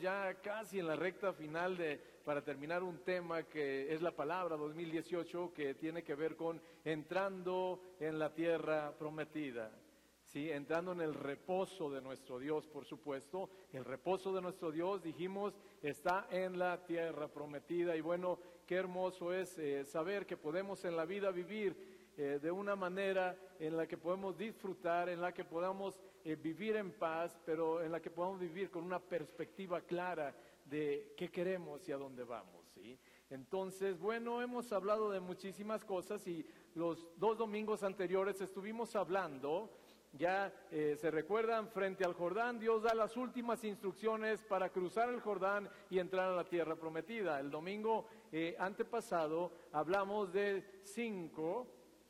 [0.00, 4.56] ya casi en la recta final de, para terminar un tema que es la palabra
[4.56, 9.70] 2018 que tiene que ver con entrando en la tierra prometida.
[10.26, 10.50] ¿sí?
[10.50, 13.50] entrando en el reposo de nuestro Dios, por supuesto.
[13.72, 17.96] El reposo de nuestro Dios, dijimos, está en la tierra prometida.
[17.96, 21.76] Y bueno, qué hermoso es eh, saber que podemos en la vida vivir
[22.16, 26.76] eh, de una manera en la que podemos disfrutar, en la que podamos eh, vivir
[26.76, 30.34] en paz, pero en la que podamos vivir con una perspectiva clara
[30.64, 32.66] de qué queremos y a dónde vamos.
[32.74, 32.98] ¿sí?
[33.30, 39.70] Entonces, bueno, hemos hablado de muchísimas cosas y los dos domingos anteriores estuvimos hablando
[40.12, 45.20] ya eh, se recuerdan, frente al Jordán, Dios da las últimas instrucciones para cruzar el
[45.20, 47.38] Jordán y entrar a la tierra prometida.
[47.38, 51.68] El domingo eh, antepasado hablamos de cinco,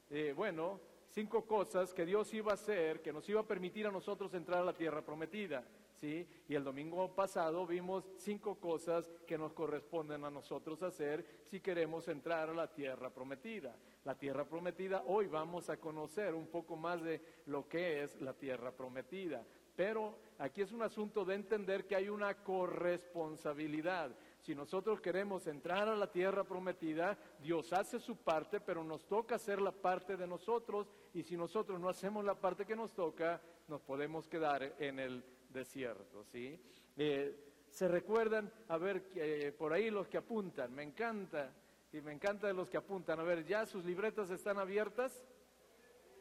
[0.09, 3.91] eh, bueno, cinco cosas que Dios iba a hacer, que nos iba a permitir a
[3.91, 5.65] nosotros entrar a la tierra prometida.
[6.01, 6.27] ¿Sí?
[6.49, 12.09] Y el domingo pasado vimos cinco cosas que nos corresponden a nosotros hacer si queremos
[12.09, 15.03] entrar a la tierra prometida la tierra prometida.
[15.07, 19.45] Hoy vamos a conocer un poco más de lo que es la tierra prometida.
[19.77, 24.15] Pero aquí es un asunto de entender que hay una corresponsabilidad.
[24.41, 29.35] Si nosotros queremos entrar a la tierra prometida, Dios hace su parte, pero nos toca
[29.35, 30.89] hacer la parte de nosotros.
[31.13, 35.23] Y si nosotros no hacemos la parte que nos toca, nos podemos quedar en el
[35.51, 36.25] desierto.
[36.25, 36.59] ¿sí?
[36.97, 41.53] Eh, se recuerdan, a ver, eh, por ahí los que apuntan, me encanta
[41.93, 43.21] y me encanta de los que apuntan.
[43.21, 45.23] A ver, ¿ya sus libretas están abiertas?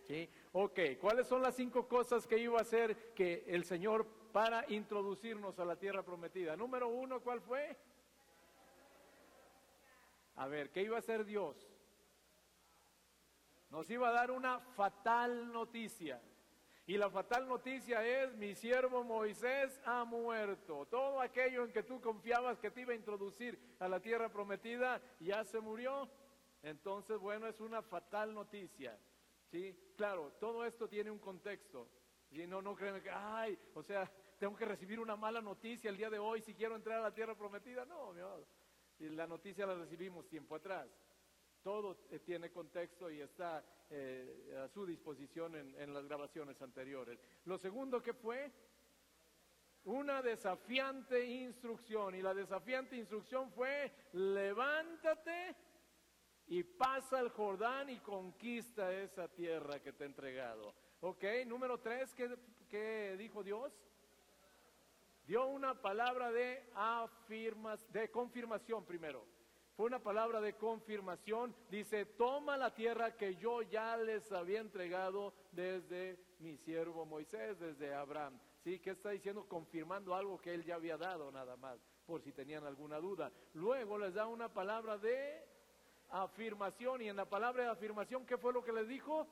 [0.03, 0.29] Sí.
[0.51, 5.59] Ok, ¿cuáles son las cinco cosas que iba a hacer que el Señor para introducirnos
[5.59, 6.57] a la tierra prometida?
[6.57, 7.77] Número uno, ¿cuál fue?
[10.39, 11.69] A ver, ¿qué iba a hacer Dios?
[13.69, 16.21] Nos iba a dar una fatal noticia.
[16.85, 20.85] Y la fatal noticia es, mi siervo Moisés ha muerto.
[20.85, 25.01] Todo aquello en que tú confiabas que te iba a introducir a la tierra prometida,
[25.19, 26.09] ya se murió.
[26.63, 28.97] Entonces, bueno, es una fatal noticia.
[29.51, 29.77] ¿sí?
[29.97, 31.89] Claro, todo esto tiene un contexto.
[32.31, 35.97] Y no, no creen que, ay, o sea, tengo que recibir una mala noticia el
[35.97, 37.83] día de hoy si quiero entrar a la tierra prometida.
[37.83, 38.21] No, mi
[38.99, 40.89] la noticia la recibimos tiempo atrás.
[41.63, 47.19] Todo eh, tiene contexto y está eh, a su disposición en, las grabaciones anteriores.
[47.45, 48.51] Lo segundo que fue
[49.85, 55.55] una desafiante instrucción y la desafiante instrucción fue levántate
[56.47, 60.73] y pasa el Jordán y conquista esa tierra que te he entregado.
[61.01, 62.37] Ok, número tres, ¿qué,
[62.67, 63.73] qué dijo Dios?
[65.29, 69.27] Dio una palabra de afirmas, de confirmación primero.
[69.75, 71.55] Fue una palabra de confirmación.
[71.69, 77.93] Dice, toma la tierra que yo ya les había entregado desde mi siervo Moisés, desde
[77.93, 78.39] Abraham.
[78.63, 78.79] ¿Sí?
[78.79, 79.47] ¿Qué está diciendo?
[79.47, 83.31] Confirmando algo que él ya había dado nada más, por si tenían alguna duda.
[83.53, 85.47] Luego les da una palabra de
[86.09, 87.03] afirmación.
[87.03, 89.27] Y en la palabra de afirmación, ¿qué fue lo que les dijo?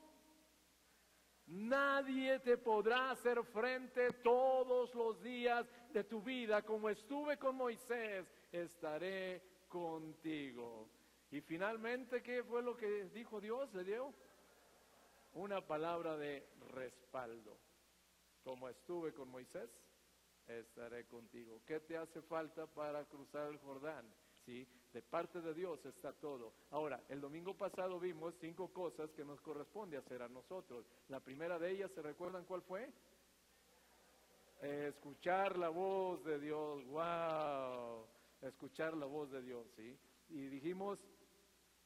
[1.47, 6.61] Nadie te podrá hacer frente todos los días de tu vida.
[6.61, 10.89] Como estuve con Moisés, estaré contigo.
[11.31, 13.73] Y finalmente, ¿qué fue lo que dijo Dios?
[13.73, 14.13] ¿Le dio?
[15.33, 17.57] Una palabra de respaldo.
[18.43, 19.69] Como estuve con Moisés,
[20.47, 21.61] estaré contigo.
[21.65, 24.05] ¿Qué te hace falta para cruzar el Jordán?
[24.45, 24.67] ¿Sí?
[24.93, 26.53] De parte de Dios está todo.
[26.71, 30.85] Ahora, el domingo pasado vimos cinco cosas que nos corresponde hacer a nosotros.
[31.09, 32.89] La primera de ellas, ¿se recuerdan cuál fue?
[34.59, 36.83] escuchar la voz de Dios.
[36.87, 38.07] ¡Wow!
[38.41, 39.97] escuchar la voz de Dios, ¿sí?
[40.29, 40.99] Y dijimos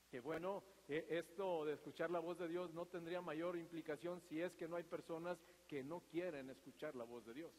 [0.09, 4.41] que bueno, e, esto de escuchar la voz de Dios no tendría mayor implicación si
[4.41, 7.51] es que no hay personas que no quieren escuchar la voz de Dios.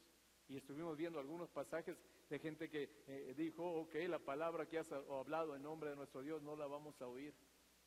[0.49, 1.97] Y estuvimos viendo algunos pasajes
[2.29, 6.23] de gente que eh, dijo, ok, la palabra que has hablado en nombre de nuestro
[6.23, 7.35] Dios no la vamos a oír.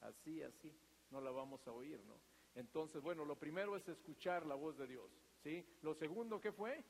[0.02, 0.74] Así, así,
[1.12, 2.20] no la vamos a oír, ¿no?
[2.56, 5.12] Entonces, bueno, lo primero es escuchar la voz de Dios,
[5.44, 5.66] ¿sí?
[5.82, 6.84] Lo segundo, ¿qué fue?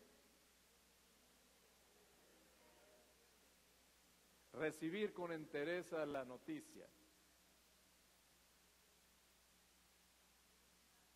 [4.55, 6.87] recibir con entereza la noticia.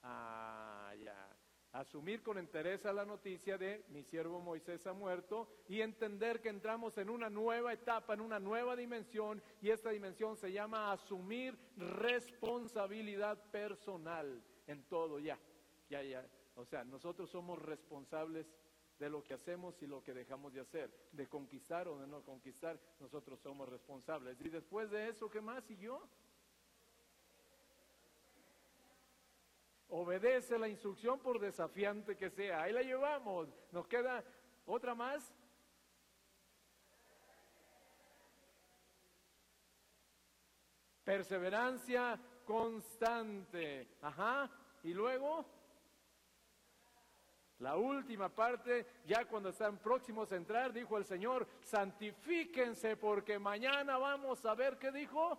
[0.03, 1.29] Ah, ya.
[1.79, 6.97] Asumir con entereza la noticia de mi siervo Moisés ha muerto y entender que entramos
[6.97, 13.41] en una nueva etapa, en una nueva dimensión y esta dimensión se llama asumir responsabilidad
[13.49, 15.39] personal en todo ya.
[15.89, 16.27] Ya, ya.
[16.55, 18.45] O sea, nosotros somos responsables
[18.99, 22.23] de lo que hacemos y lo que dejamos de hacer, de conquistar o de no
[22.23, 24.41] conquistar, nosotros somos responsables.
[24.41, 26.09] Y después de eso, ¿qué más siguió?
[29.89, 32.63] obedece la instrucción por desafiante que sea.
[32.63, 33.49] Ahí la llevamos.
[33.71, 34.23] Nos queda
[34.65, 35.33] otra más.
[41.03, 43.87] Perseverancia constante.
[44.01, 44.49] Ajá.
[44.83, 45.45] Y luego,
[47.59, 53.97] la última parte, ya cuando están próximos a entrar, dijo el Señor, santifíquense porque mañana
[53.97, 55.37] vamos a ver qué dijo.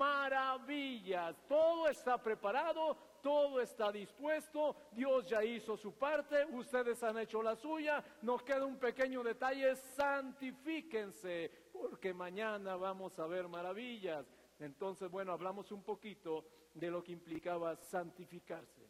[0.00, 7.42] Maravillas, todo está preparado, todo está dispuesto, Dios ya hizo su parte, ustedes han hecho
[7.42, 14.24] la suya, nos queda un pequeño detalle, santifíquense, porque mañana vamos a ver maravillas.
[14.58, 18.88] Entonces, bueno, hablamos un poquito de lo que implicaba santificarse.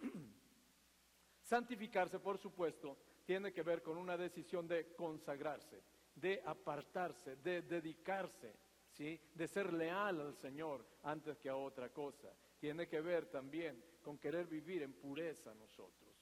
[1.42, 5.82] santificarse, por supuesto, tiene que ver con una decisión de consagrarse,
[6.14, 8.54] de apartarse, de dedicarse,
[8.98, 12.32] de ser leal al Señor antes que a otra cosa.
[12.58, 16.14] Tiene que ver también con querer vivir en pureza nosotros.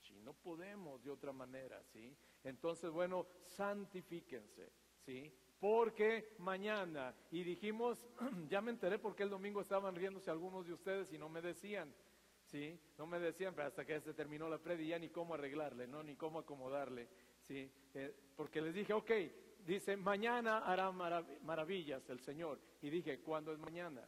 [0.00, 2.16] Si no podemos de otra manera, ¿sí?
[2.42, 4.72] Entonces, bueno, santifíquense,
[5.04, 5.32] ¿sí?
[5.60, 8.08] porque mañana, y dijimos,
[8.48, 11.94] ya me enteré porque el domingo estaban riéndose algunos de ustedes y no me decían,
[12.44, 12.80] ¿sí?
[12.96, 16.02] No me decían, pero hasta que se terminó la predi ya ni cómo arreglarle, ¿no?
[16.02, 17.08] Ni cómo acomodarle,
[17.42, 17.70] ¿sí?
[17.92, 19.10] Eh, porque les dije, ok,
[19.66, 22.60] dice, mañana hará maravillas el Señor.
[22.82, 24.06] Y dije, ¿cuándo es mañana?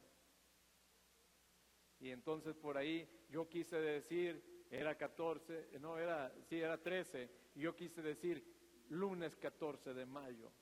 [2.01, 7.61] Y entonces por ahí yo quise decir, era 14, no, era, sí, era 13, y
[7.61, 8.45] yo quise decir
[8.89, 10.53] lunes 14 de mayo.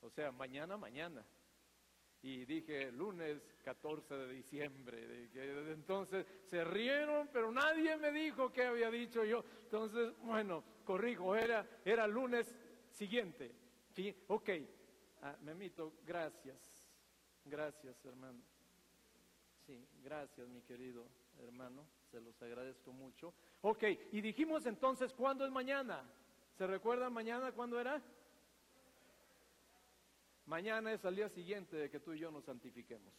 [0.00, 1.24] O sea, mañana, mañana.
[2.20, 5.30] Y dije lunes 14 de diciembre.
[5.72, 9.44] Entonces se rieron, pero nadie me dijo qué había dicho yo.
[9.62, 12.54] Entonces, bueno, corrijo, era, era lunes
[12.90, 13.54] siguiente.
[14.28, 14.50] Ok,
[15.22, 16.56] ah, Memito, gracias.
[17.44, 18.40] Gracias, hermano.
[19.66, 21.08] Sí, gracias, mi querido
[21.40, 21.84] hermano.
[22.10, 23.34] Se los agradezco mucho.
[23.62, 26.08] Ok, y dijimos entonces, ¿cuándo es mañana?
[26.56, 28.00] ¿Se recuerdan mañana cuándo era?
[30.46, 33.12] Mañana es al día siguiente de que tú y yo nos santifiquemos.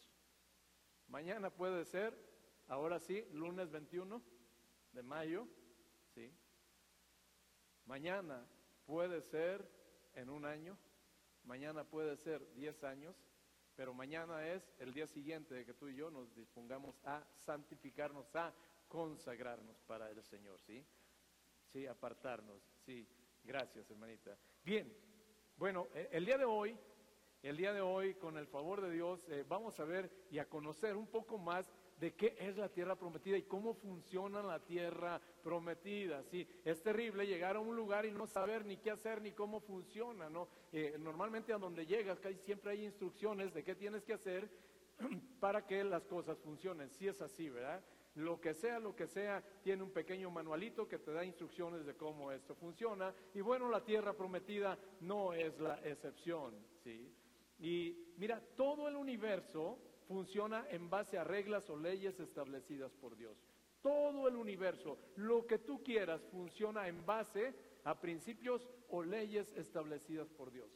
[1.09, 2.17] Mañana puede ser,
[2.67, 4.21] ahora sí, lunes 21
[4.93, 5.45] de mayo,
[6.15, 6.31] ¿sí?
[7.85, 8.47] Mañana
[8.85, 9.78] puede ser
[10.15, 10.77] en un año,
[11.43, 13.15] mañana puede ser 10 años,
[13.75, 18.35] pero mañana es el día siguiente de que tú y yo nos dispongamos a santificarnos,
[18.35, 18.53] a
[18.87, 20.85] consagrarnos para el Señor, ¿sí?
[21.71, 23.07] Sí, apartarnos, sí.
[23.43, 24.37] Gracias, hermanita.
[24.63, 24.93] Bien,
[25.55, 26.77] bueno, e, el día de hoy
[27.41, 30.49] el día de hoy, con el favor de Dios, eh, vamos a ver y a
[30.49, 35.19] conocer un poco más de qué es la tierra prometida y cómo funciona la tierra
[35.43, 36.23] prometida.
[36.23, 39.59] Sí, es terrible llegar a un lugar y no saber ni qué hacer ni cómo
[39.59, 40.47] funciona, ¿no?
[40.71, 44.49] Eh, normalmente a donde llegas siempre hay instrucciones de qué tienes que hacer
[45.39, 46.89] para que las cosas funcionen.
[46.89, 47.83] Sí es así, ¿verdad?
[48.15, 51.95] Lo que sea, lo que sea, tiene un pequeño manualito que te da instrucciones de
[51.95, 53.13] cómo esto funciona.
[53.33, 57.13] Y bueno, la tierra prometida no es la excepción, ¿sí?
[57.59, 59.77] Y mira, todo el universo
[60.09, 63.37] funciona en base a reglas o leyes establecidas por Dios.
[63.83, 67.53] Todo el universo, lo que tú quieras, funciona en base
[67.83, 70.67] a principios o leyes establecidas por Dios.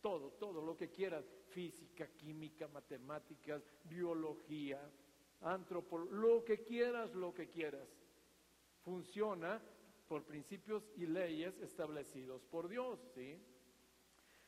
[0.00, 4.80] Todo, todo lo que quieras, física, química, matemáticas, biología,
[5.42, 7.88] antropología, lo que quieras, lo que quieras,
[8.82, 9.62] funciona
[10.08, 13.40] por principios y leyes establecidos por Dios, ¿sí?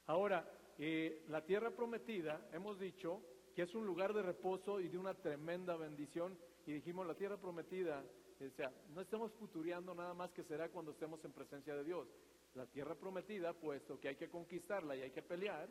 [0.07, 0.45] Ahora,
[0.76, 3.23] eh, la tierra prometida, hemos dicho
[3.55, 6.37] que es un lugar de reposo y de una tremenda bendición.
[6.67, 8.03] Y dijimos, la tierra prometida,
[8.41, 12.09] o sea, no estamos futureando nada más que será cuando estemos en presencia de Dios.
[12.55, 15.69] La tierra prometida, puesto que hay que conquistarla y hay que pelear,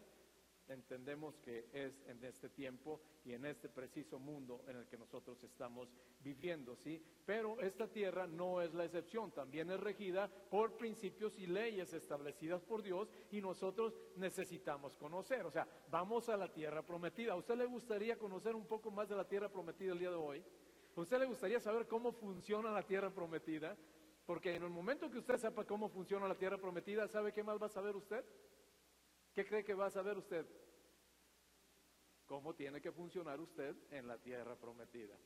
[0.68, 5.44] entendemos que es en este tiempo y en este preciso mundo en el que nosotros
[5.44, 5.90] estamos
[6.24, 7.02] viviendo, ¿sí?
[7.26, 12.64] Pero esta tierra no es la excepción, también es regida por principios y leyes establecidas
[12.64, 17.34] por Dios y nosotros necesitamos conocer, o sea, vamos a la tierra prometida.
[17.34, 20.16] ¿A usted le gustaría conocer un poco más de la tierra prometida el día de
[20.16, 20.44] hoy?
[20.96, 23.76] ¿A usted le gustaría saber cómo funciona la tierra prometida?
[24.26, 27.62] Porque en el momento que usted sepa cómo funciona la tierra prometida, ¿sabe qué más
[27.62, 28.24] va a saber usted?
[29.34, 30.46] ¿Qué cree que va a saber usted?
[32.26, 35.18] ¿Cómo tiene que funcionar usted en la tierra prometida?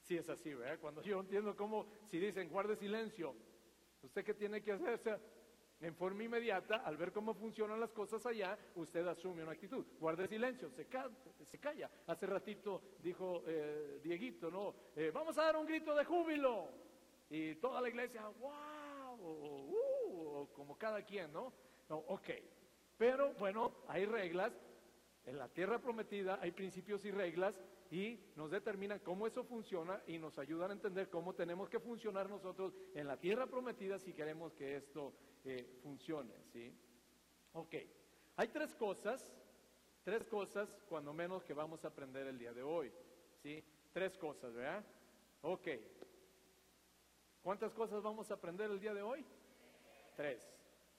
[0.00, 0.78] Si es así, ¿verdad?
[0.80, 3.36] Cuando yo entiendo cómo, si dicen guarde silencio,
[4.02, 5.20] ¿usted qué tiene que hacer?
[5.80, 9.84] En forma inmediata, al ver cómo funcionan las cosas allá, usted asume una actitud.
[9.98, 10.86] Guarde silencio, se,
[11.44, 11.90] se calla.
[12.06, 14.74] Hace ratito dijo eh, Dieguito, ¿no?
[14.94, 16.68] Eh, vamos a dar un grito de júbilo.
[17.28, 21.52] Y toda la iglesia, wow, uh, como cada quien, ¿no?
[21.88, 22.28] No, ok.
[23.02, 24.52] Pero bueno, hay reglas.
[25.24, 30.18] En la tierra prometida hay principios y reglas y nos determinan cómo eso funciona y
[30.18, 34.54] nos ayudan a entender cómo tenemos que funcionar nosotros en la tierra prometida si queremos
[34.54, 36.32] que esto eh, funcione.
[36.52, 36.72] ¿sí?
[37.54, 37.74] Ok,
[38.36, 39.34] hay tres cosas
[40.04, 42.92] Tres cosas, cuando menos, que vamos a aprender el día de hoy.
[43.42, 43.64] ¿Sí?
[43.92, 44.84] Tres cosas, ¿verdad?
[45.42, 45.68] Ok.
[47.42, 49.24] ¿Cuántas cosas vamos a aprender el día de hoy?
[50.16, 50.48] Tres.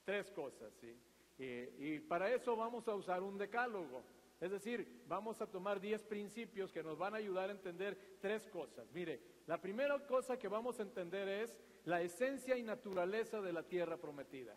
[0.06, 0.98] Tres cosas, ¿sí?
[1.38, 4.04] Y, para eso vamos a usar un decálogo.
[4.40, 8.48] Es decir, vamos a tomar diez principios que nos van a ayudar a entender tres
[8.48, 8.92] cosas.
[8.92, 13.64] Mire, la primera cosa que vamos a entender es la esencia y naturaleza de la
[13.64, 14.56] tierra prometida.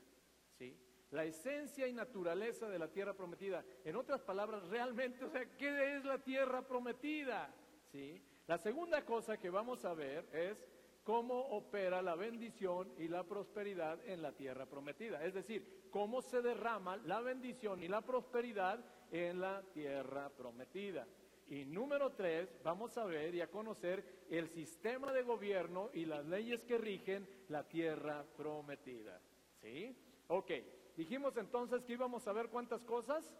[0.58, 0.76] ¿Sí?
[1.10, 3.64] La esencia y naturaleza de la tierra prometida.
[3.84, 7.54] En otras palabras, realmente, o sea, ¿qué es la tierra prometida?
[7.92, 8.20] ¿Sí?
[8.46, 10.64] La segunda cosa que vamos a ver es
[11.06, 15.24] cómo opera la bendición y la prosperidad en la tierra prometida.
[15.24, 21.06] Es decir, cómo se derrama la bendición y la prosperidad en la tierra prometida.
[21.46, 26.26] Y número tres, vamos a ver y a conocer el sistema de gobierno y las
[26.26, 29.20] leyes que rigen la tierra prometida.
[29.62, 29.96] ¿Sí?
[30.26, 30.50] Ok,
[30.96, 33.32] dijimos entonces que íbamos a ver cuántas cosas.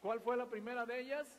[0.00, 1.38] ¿Cuál fue la primera de ellas?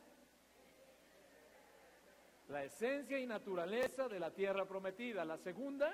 [2.51, 5.24] La esencia y naturaleza de la tierra prometida.
[5.24, 5.89] La segunda,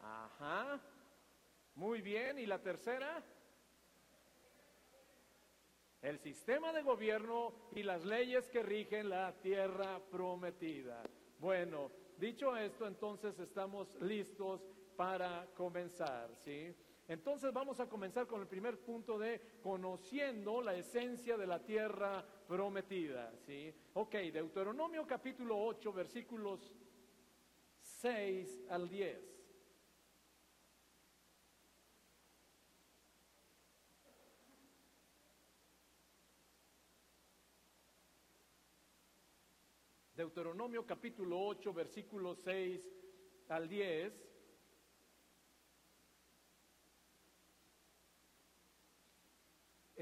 [0.00, 0.80] ajá,
[1.74, 2.38] muy bien.
[2.38, 3.20] ¿Y la tercera?
[6.02, 11.02] El sistema de gobierno y las leyes que rigen la tierra prometida.
[11.40, 16.72] Bueno, dicho esto, entonces estamos listos para comenzar, ¿sí?
[17.08, 22.24] Entonces vamos a comenzar con el primer punto de conociendo la esencia de la tierra
[22.46, 23.32] prometida.
[23.46, 23.74] ¿sí?
[23.94, 26.72] Ok, Deuteronomio capítulo 8, versículos
[27.80, 29.34] 6 al 10.
[40.14, 42.80] Deuteronomio capítulo 8, versículos 6
[43.48, 44.33] al 10.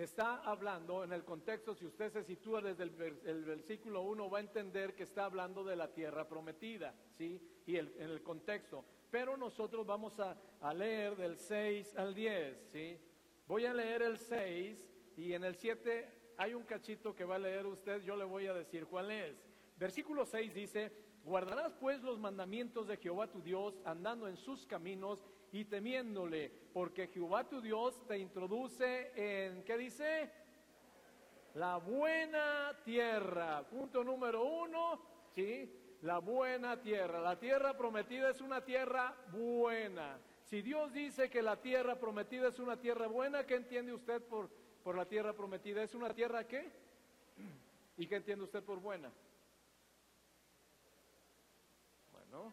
[0.04, 4.40] Está hablando en el contexto, si usted se sitúa desde el, versículo 1, va a
[4.40, 7.40] entender que está hablando de la tierra prometida, ¿sí?
[7.66, 8.84] Y en el contexto.
[9.10, 12.98] Pero nosotros vamos a, a, leer del 6 al 10, ¿sí?
[13.46, 17.38] Voy a leer el 6 y en el 7 hay un cachito que va a
[17.38, 19.36] leer usted, yo le voy a decir cuál es.
[19.76, 20.92] Versículo 6 dice,
[21.24, 25.20] guardarás pues los mandamientos de Jehová tu Dios, andando en sus caminos
[25.52, 30.30] y temiéndole, porque Jehová tu Dios te introduce en, ¿qué dice?
[31.54, 33.62] La buena tierra.
[33.68, 34.98] Punto número uno,
[35.34, 35.70] ¿sí?
[36.02, 37.20] La buena tierra.
[37.20, 40.18] La tierra prometida es una tierra buena.
[40.44, 44.48] Si Dios dice que la tierra prometida es una tierra buena, ¿qué entiende usted por,
[44.82, 45.82] por la tierra prometida?
[45.82, 46.72] ¿Es una tierra qué?
[47.98, 49.12] ¿Y qué entiende usted por buena?
[52.10, 52.52] Bueno,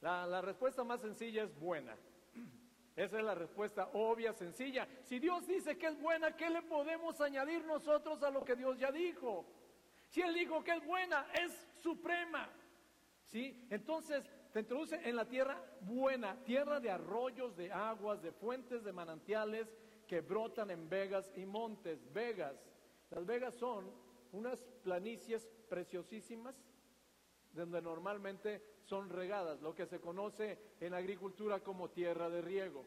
[0.00, 1.96] La, respuesta más sencilla es buena.
[2.96, 4.86] Esa es la respuesta obvia, sencilla.
[5.02, 8.78] Si Dios dice que es buena, ¿qué le podemos añadir nosotros a lo que Dios
[8.78, 9.46] ya dijo?
[10.08, 11.52] Si Él dijo que es buena, es
[11.82, 12.48] suprema.
[13.26, 13.66] ¿Sí?
[13.70, 18.92] Entonces, te introduce en la tierra buena, tierra de arroyos, de aguas, de fuentes, de
[18.92, 19.72] manantiales
[20.08, 22.12] que brotan en vegas y montes.
[22.12, 22.56] Vegas.
[23.10, 23.90] Las vegas son
[24.32, 26.56] unas planicies preciosísimas
[27.52, 32.84] donde normalmente son regadas, lo que se conoce en agricultura como tierra de riego.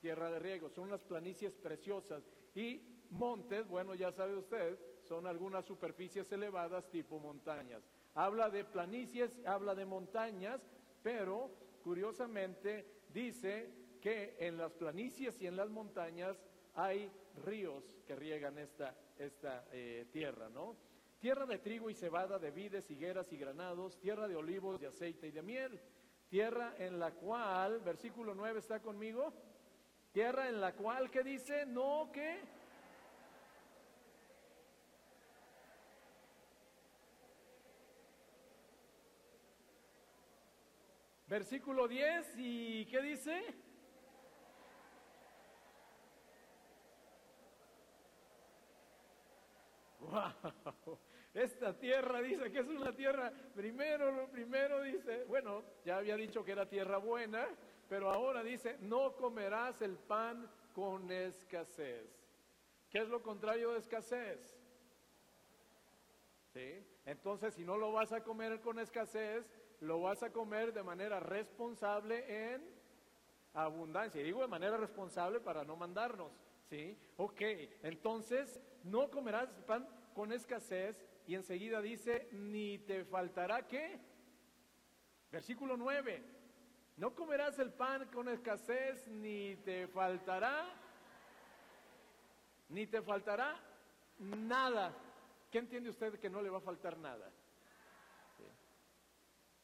[0.00, 2.26] Tierra de riego, son unas planicies preciosas.
[2.54, 2.80] Y
[3.10, 7.82] montes, bueno, ya sabe usted, son algunas superficies elevadas tipo montañas.
[8.14, 10.66] Habla de planicies, habla de montañas,
[11.02, 11.50] pero
[11.84, 16.42] curiosamente dice que en las planicies y en las montañas
[16.74, 17.12] hay
[17.44, 20.91] ríos que riegan esta, esta eh, tierra, ¿no?
[21.22, 25.28] Tierra de trigo y cebada, de vides, higueras y granados, tierra de olivos, de aceite
[25.28, 25.80] y de miel,
[26.28, 29.32] tierra en la cual, versículo 9 está conmigo,
[30.10, 31.64] tierra en la cual, ¿qué dice?
[31.64, 32.40] No, ¿qué?
[41.28, 43.71] Versículo 10, ¿y qué dice?
[51.34, 56.44] Esta tierra dice que es una tierra, primero, lo primero dice, bueno, ya había dicho
[56.44, 57.48] que era tierra buena,
[57.88, 62.06] pero ahora dice, no comerás el pan con escasez.
[62.90, 64.58] ¿Qué es lo contrario de escasez?
[66.52, 66.86] ¿Sí?
[67.06, 69.50] Entonces, si no lo vas a comer con escasez,
[69.80, 72.62] lo vas a comer de manera responsable en
[73.54, 74.20] abundancia.
[74.20, 76.30] Y digo de manera responsable para no mandarnos.
[76.68, 76.98] ¿Sí?
[77.16, 77.40] Ok,
[77.82, 84.00] entonces no comerás pan con escasez, y enseguida dice, ni te faltará qué.
[85.30, 86.22] Versículo 9,
[86.96, 90.68] No comerás el pan con escasez, ni te faltará,
[92.68, 93.58] ni te faltará
[94.18, 94.94] nada.
[95.50, 97.30] ¿Qué entiende usted que no le va a faltar nada?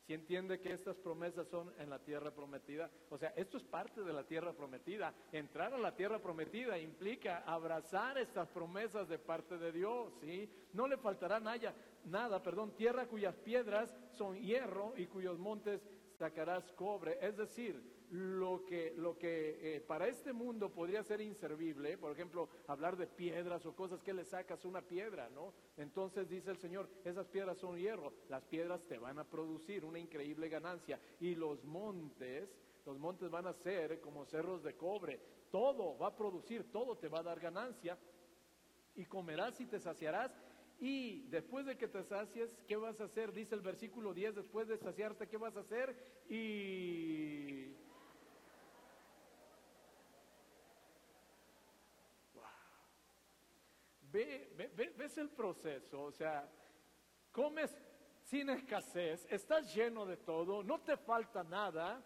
[0.09, 4.01] Si entiende que estas promesas son en la tierra prometida, o sea, esto es parte
[4.03, 5.13] de la tierra prometida.
[5.33, 10.51] Entrar a la tierra prometida implica abrazar estas promesas de parte de Dios, ¿sí?
[10.73, 11.75] No le faltará nada,
[12.07, 15.87] nada, perdón, tierra cuyas piedras son hierro y cuyos montes
[16.19, 17.19] sacarás cobre.
[17.21, 17.79] Es decir,
[18.11, 23.07] lo que, lo que eh, para este mundo podría ser inservible, por ejemplo, hablar de
[23.07, 25.53] piedras o cosas que le sacas una piedra, ¿no?
[25.77, 29.99] Entonces dice el Señor, esas piedras son hierro, las piedras te van a producir una
[29.99, 35.99] increíble ganancia y los montes, los montes van a ser como cerros de cobre, todo
[35.99, 37.99] va a producir, todo te va a dar ganancia
[38.95, 40.33] y comerás y te saciarás
[40.81, 43.33] y después de que te sacies, ¿qué vas a hacer?
[43.33, 46.23] Dice el versículo 10, después de saciarte, ¿qué vas a hacer?
[46.29, 47.75] Y
[54.13, 56.49] ves el proceso, o sea,
[57.33, 57.77] comes
[58.23, 62.03] sin escasez, estás lleno de todo, no te falta nada,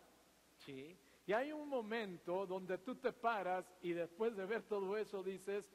[0.59, 0.97] ¿sí?
[1.26, 5.71] Y hay un momento donde tú te paras y después de ver todo eso dices,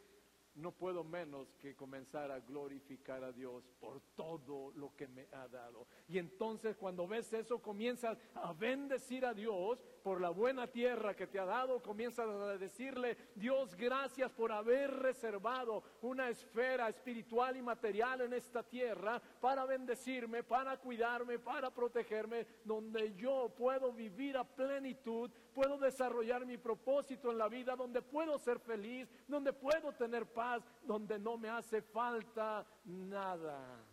[0.58, 5.48] no puedo menos que comenzar a glorificar a Dios por todo lo que me ha
[5.48, 5.88] dado.
[6.08, 11.28] Y entonces cuando ves eso, comienzas a bendecir a Dios por la buena tierra que
[11.28, 17.62] te ha dado, comienzas a decirle, Dios, gracias por haber reservado una esfera espiritual y
[17.62, 24.44] material en esta tierra para bendecirme, para cuidarme, para protegerme, donde yo puedo vivir a
[24.44, 30.32] plenitud, puedo desarrollar mi propósito en la vida, donde puedo ser feliz, donde puedo tener
[30.32, 33.84] paz donde no me hace falta nada.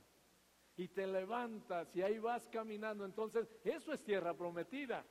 [0.76, 3.06] Y te levantas y ahí vas caminando.
[3.06, 5.06] Entonces, eso es tierra prometida.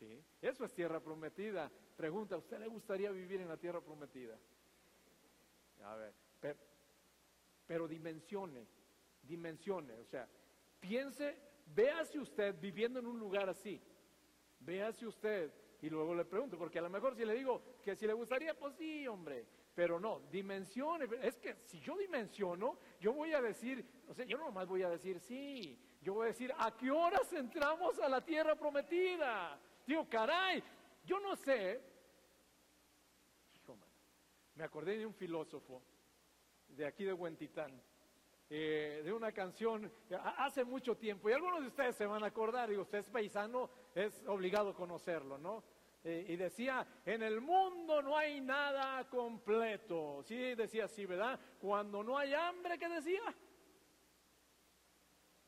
[0.00, 0.20] ¿Sí?
[0.42, 1.70] Eso es tierra prometida.
[1.96, 4.36] Pregunta, ¿a usted le gustaría vivir en la tierra prometida?
[5.84, 6.58] A ver, pero,
[7.68, 8.66] pero dimensione,
[9.22, 10.28] dimensione, o sea,
[10.80, 13.80] piense, véase usted viviendo en un lugar así,
[14.60, 18.06] véase usted y luego le pregunto, porque a lo mejor si le digo que si
[18.06, 21.08] le gustaría, pues sí, hombre, pero no, dimensione.
[21.22, 24.82] Es que si yo dimensiono, yo voy a decir, o sea, yo no más voy
[24.82, 29.58] a decir sí, yo voy a decir, ¿a qué horas entramos a la tierra prometida?
[29.86, 30.62] Digo, caray,
[31.04, 31.80] yo no sé.
[33.54, 33.78] Hijo,
[34.54, 35.82] me acordé de un filósofo
[36.68, 37.82] de aquí de Huentitán,
[38.50, 39.90] eh, de una canción
[40.36, 43.70] hace mucho tiempo, y algunos de ustedes se van a acordar, digo, usted es paisano,
[43.94, 45.62] es obligado a conocerlo, ¿no?
[46.02, 50.22] Eh, y decía, en el mundo no hay nada completo.
[50.24, 51.38] Sí, decía así, ¿verdad?
[51.60, 53.22] Cuando no hay hambre, ¿qué decía?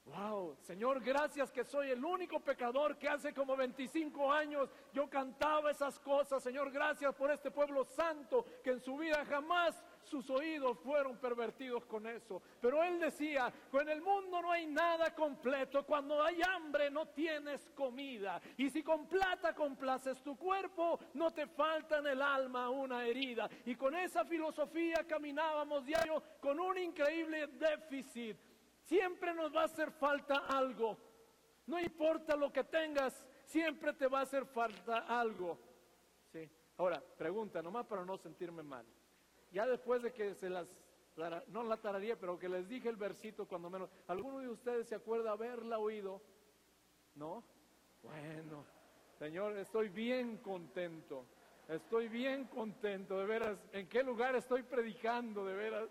[0.05, 5.71] Wow, Señor, gracias que soy el único pecador que hace como 25 años yo cantaba
[5.71, 6.43] esas cosas.
[6.43, 11.85] Señor, gracias por este pueblo santo que en su vida jamás sus oídos fueron pervertidos
[11.87, 12.43] con eso.
[12.61, 15.85] Pero él decía, en el mundo no hay nada completo.
[15.85, 18.41] Cuando hay hambre no tienes comida.
[18.57, 23.49] Y si con plata complaces tu cuerpo, no te falta en el alma una herida.
[23.67, 28.37] Y con esa filosofía caminábamos diario con un increíble déficit
[28.85, 30.99] Siempre nos va a hacer falta algo.
[31.67, 35.59] No importa lo que tengas, siempre te va a hacer falta algo.
[36.33, 36.49] ¿Sí?
[36.77, 38.85] Ahora, pregunta, nomás para no sentirme mal.
[39.53, 40.67] Ya después de que se las,
[41.49, 44.95] no la tararía, pero que les dije el versito cuando menos, ¿alguno de ustedes se
[44.95, 46.23] acuerda haberla oído?
[47.15, 47.45] ¿No?
[48.03, 48.65] Bueno,
[49.19, 51.27] Señor, estoy bien contento.
[51.69, 53.59] Estoy bien contento, de veras.
[53.73, 55.89] ¿En qué lugar estoy predicando, de veras?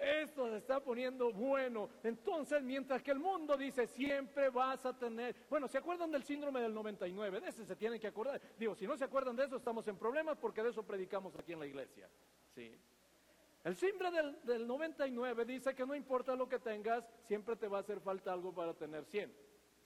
[0.00, 1.90] esto se está poniendo bueno.
[2.02, 6.60] Entonces, mientras que el mundo dice, siempre vas a tener, bueno, ¿se acuerdan del síndrome
[6.60, 7.40] del 99?
[7.40, 8.40] De ese se tienen que acordar.
[8.58, 11.52] Digo, si no se acuerdan de eso, estamos en problemas porque de eso predicamos aquí
[11.52, 12.08] en la iglesia.
[12.54, 12.76] Sí.
[13.64, 17.78] El síndrome del, del 99 dice que no importa lo que tengas, siempre te va
[17.78, 19.32] a hacer falta algo para tener 100.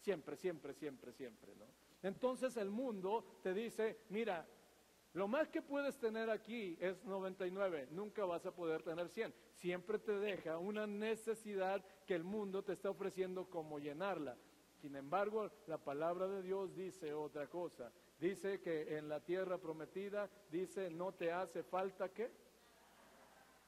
[0.00, 1.66] Siempre, siempre, siempre, siempre, ¿no?
[2.02, 4.46] Entonces el mundo te dice, mira,
[5.14, 9.32] lo más que puedes tener aquí es 99, nunca vas a poder tener 100.
[9.54, 14.36] Siempre te deja una necesidad que el mundo te está ofreciendo como llenarla.
[14.80, 17.92] Sin embargo, la palabra de Dios dice otra cosa.
[18.18, 22.30] Dice que en la tierra prometida, dice, no te hace falta qué?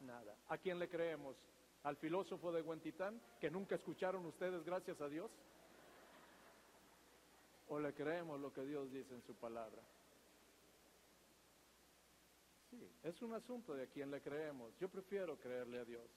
[0.06, 0.36] Nada.
[0.48, 1.36] ¿A quién le creemos?
[1.82, 5.30] ¿Al filósofo de Huentitán, que nunca escucharon ustedes, gracias a Dios?
[7.68, 9.82] ¿O le creemos lo que Dios dice en su palabra?
[13.02, 14.76] es un asunto de a quién le creemos.
[14.78, 16.10] Yo prefiero creerle a Dios.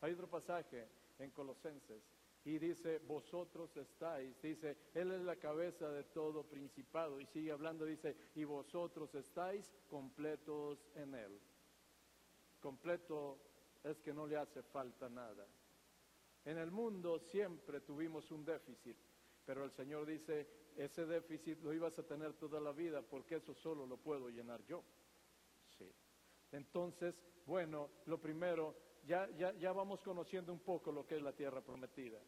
[0.00, 0.86] Hay otro pasaje
[1.18, 2.02] en Colosenses
[2.44, 7.86] y dice, vosotros estáis, dice, Él es la cabeza de todo principado y sigue hablando,
[7.86, 11.40] dice, y vosotros estáis completos en Él.
[12.64, 13.36] Completo
[13.82, 15.46] es que no le hace falta nada.
[16.46, 18.96] En el mundo siempre tuvimos un déficit,
[19.44, 23.52] pero el Señor dice, ese déficit lo ibas a tener toda la vida porque eso
[23.52, 24.82] solo lo puedo llenar yo.
[25.76, 25.92] Sí.
[26.52, 28.74] Entonces, bueno, lo primero,
[29.04, 32.18] ya, ya, ya vamos conociendo un poco lo que es la tierra prometida.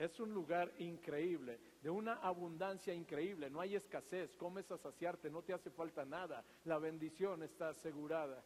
[0.00, 5.42] Es un lugar increíble, de una abundancia increíble, no hay escasez, comes a saciarte, no
[5.42, 8.44] te hace falta nada, la bendición está asegurada.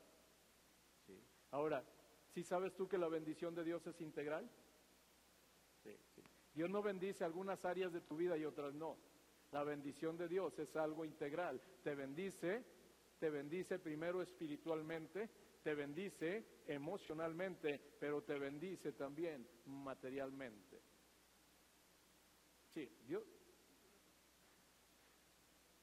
[1.50, 1.84] Ahora,
[2.32, 4.48] ¿sí sabes tú que la bendición de Dios es integral?
[5.82, 6.22] Sí, sí.
[6.54, 8.98] Dios no bendice algunas áreas de tu vida y otras no.
[9.52, 11.60] La bendición de Dios es algo integral.
[11.82, 12.64] Te bendice,
[13.18, 15.28] te bendice primero espiritualmente,
[15.62, 20.80] te bendice emocionalmente, pero te bendice también materialmente.
[22.72, 23.24] Sí, Dios.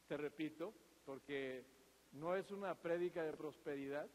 [0.08, 0.74] Te repito,
[1.06, 1.66] porque
[2.14, 4.10] no es una prédica de prosperidad.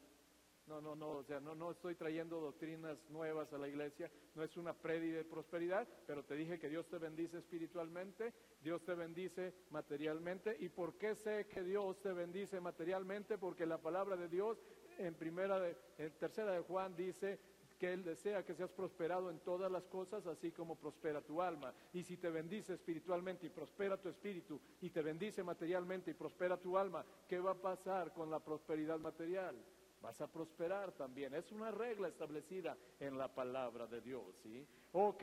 [0.66, 4.44] No, no, no, o sea, no, no estoy trayendo doctrinas nuevas a la iglesia, no
[4.44, 8.94] es una prédica de prosperidad, pero te dije que Dios te bendice espiritualmente, Dios te
[8.94, 10.56] bendice materialmente.
[10.60, 13.38] ¿Y por qué sé que Dios te bendice materialmente?
[13.38, 14.62] Porque la palabra de Dios
[14.98, 17.40] en primera de, en tercera de Juan dice,
[17.82, 21.74] que Él desea que seas prosperado en todas las cosas, así como prospera tu alma.
[21.92, 26.56] Y si te bendice espiritualmente y prospera tu espíritu, y te bendice materialmente y prospera
[26.56, 29.56] tu alma, ¿qué va a pasar con la prosperidad material?
[30.02, 31.32] Vas a prosperar también.
[31.32, 34.66] Es una regla establecida en la palabra de Dios, ¿sí?
[34.92, 35.22] Ok,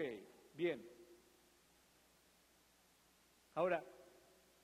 [0.53, 0.89] bien.
[3.55, 3.83] Ahora,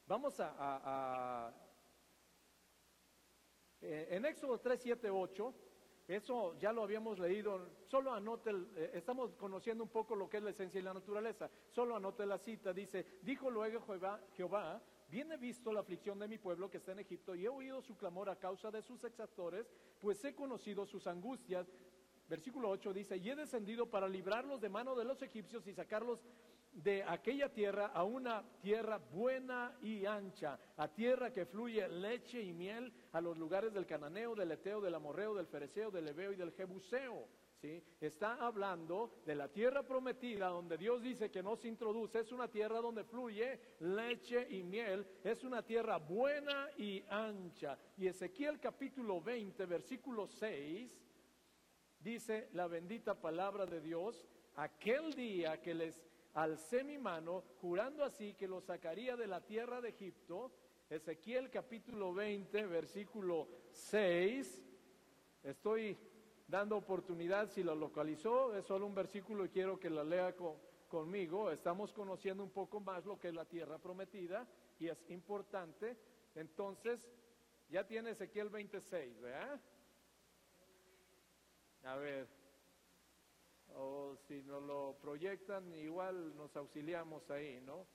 [0.08, 0.56] vamos a...
[0.58, 1.54] a,
[3.82, 5.54] eh, en Éxodo 3, 7, 8
[6.08, 10.44] eso ya lo habíamos leído, solo anote, eh, estamos conociendo un poco lo que es
[10.44, 15.32] la esencia y la naturaleza, solo anote la cita, dice, dijo luego Jehová, Jehová, bien
[15.32, 17.96] he visto la aflicción de mi pueblo que está en Egipto y he oído su
[17.96, 21.72] clamor a causa de sus exactores, pues he conocido sus angustias.
[22.28, 26.24] Versículo 8 dice, y he descendido para librarlos de mano de los egipcios y sacarlos
[26.76, 32.52] de aquella tierra a una tierra buena y ancha, a tierra que fluye leche y
[32.52, 36.36] miel, a los lugares del cananeo, del eteo, del amorreo, del fereceo, del ebeo y
[36.36, 37.28] del jebuseo.
[38.00, 42.48] Está hablando de la tierra prometida donde Dios dice que no se introduce, es una
[42.48, 47.78] tierra donde fluye leche y miel, es una tierra buena y ancha.
[47.98, 50.96] Y Ezequiel capítulo 20, versículo 6,
[52.00, 54.26] dice la bendita palabra de Dios,
[54.56, 56.02] aquel día que les
[56.36, 60.52] alcé mi mano, jurando así que lo sacaría de la tierra de Egipto.
[60.90, 64.64] Ezequiel capítulo 20, versículo 6.
[65.44, 65.98] Estoy
[66.48, 70.36] dando oportunidad, si lo localizó, es solo un versículo y quiero que la lea
[70.88, 71.52] conmigo.
[71.52, 74.48] Estamos conociendo un poco más lo que es la tierra prometida
[74.80, 75.98] y es importante.
[76.36, 77.10] Entonces,
[77.70, 79.60] ya tiene Ezequiel 26, ¿verdad?
[81.84, 82.28] A ver,
[83.76, 87.86] o si nos lo proyectan, igual nos auxiliamos ahí, ¿no?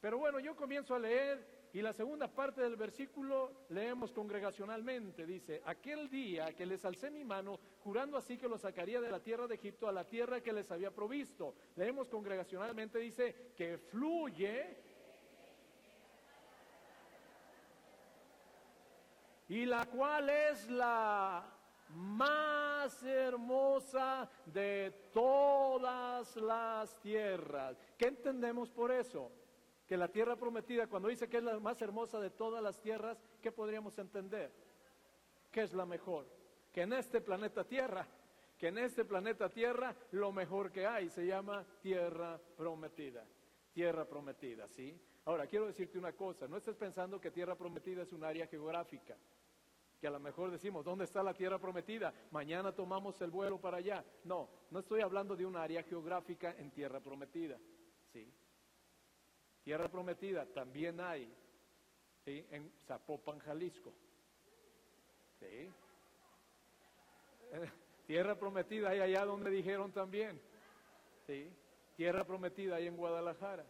[0.00, 5.24] Pero bueno, yo comienzo a leer y la segunda parte del versículo leemos congregacionalmente.
[5.24, 9.20] Dice, aquel día que les alcé mi mano, jurando así que los sacaría de la
[9.20, 11.54] tierra de Egipto a la tierra que les había provisto.
[11.76, 14.76] Leemos congregacionalmente, dice, que fluye
[19.48, 21.44] y la cual es la
[21.94, 27.76] más hermosa de todas las tierras.
[27.96, 29.30] ¿Qué entendemos por eso?
[29.90, 33.20] Que la tierra prometida, cuando dice que es la más hermosa de todas las tierras,
[33.42, 34.52] ¿qué podríamos entender?
[35.50, 36.28] Que es la mejor.
[36.72, 38.06] Que en este planeta Tierra,
[38.56, 43.26] que en este planeta Tierra lo mejor que hay se llama tierra prometida.
[43.72, 44.96] Tierra prometida, ¿sí?
[45.24, 49.16] Ahora, quiero decirte una cosa, no estés pensando que tierra prometida es un área geográfica
[50.00, 52.14] que a lo mejor decimos, ¿dónde está la tierra prometida?
[52.30, 54.04] Mañana tomamos el vuelo para allá.
[54.22, 57.58] No, no estoy hablando de un área geográfica en tierra prometida.
[58.12, 58.32] ¿sí?
[59.64, 61.32] Tierra prometida también hay
[62.26, 63.92] en Zapopan, Jalisco.
[68.06, 70.38] Tierra prometida hay allá donde dijeron también.
[71.26, 71.50] ¿sí?
[71.96, 73.64] Tierra prometida hay en Guadalajara.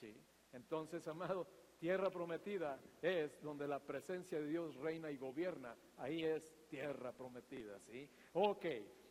[0.00, 0.16] ¿sí?
[0.52, 1.46] Entonces, amado,
[1.78, 5.76] Tierra prometida es donde la presencia de Dios reina y gobierna.
[5.98, 8.08] Ahí es tierra prometida, ¿sí?
[8.32, 8.64] Ok,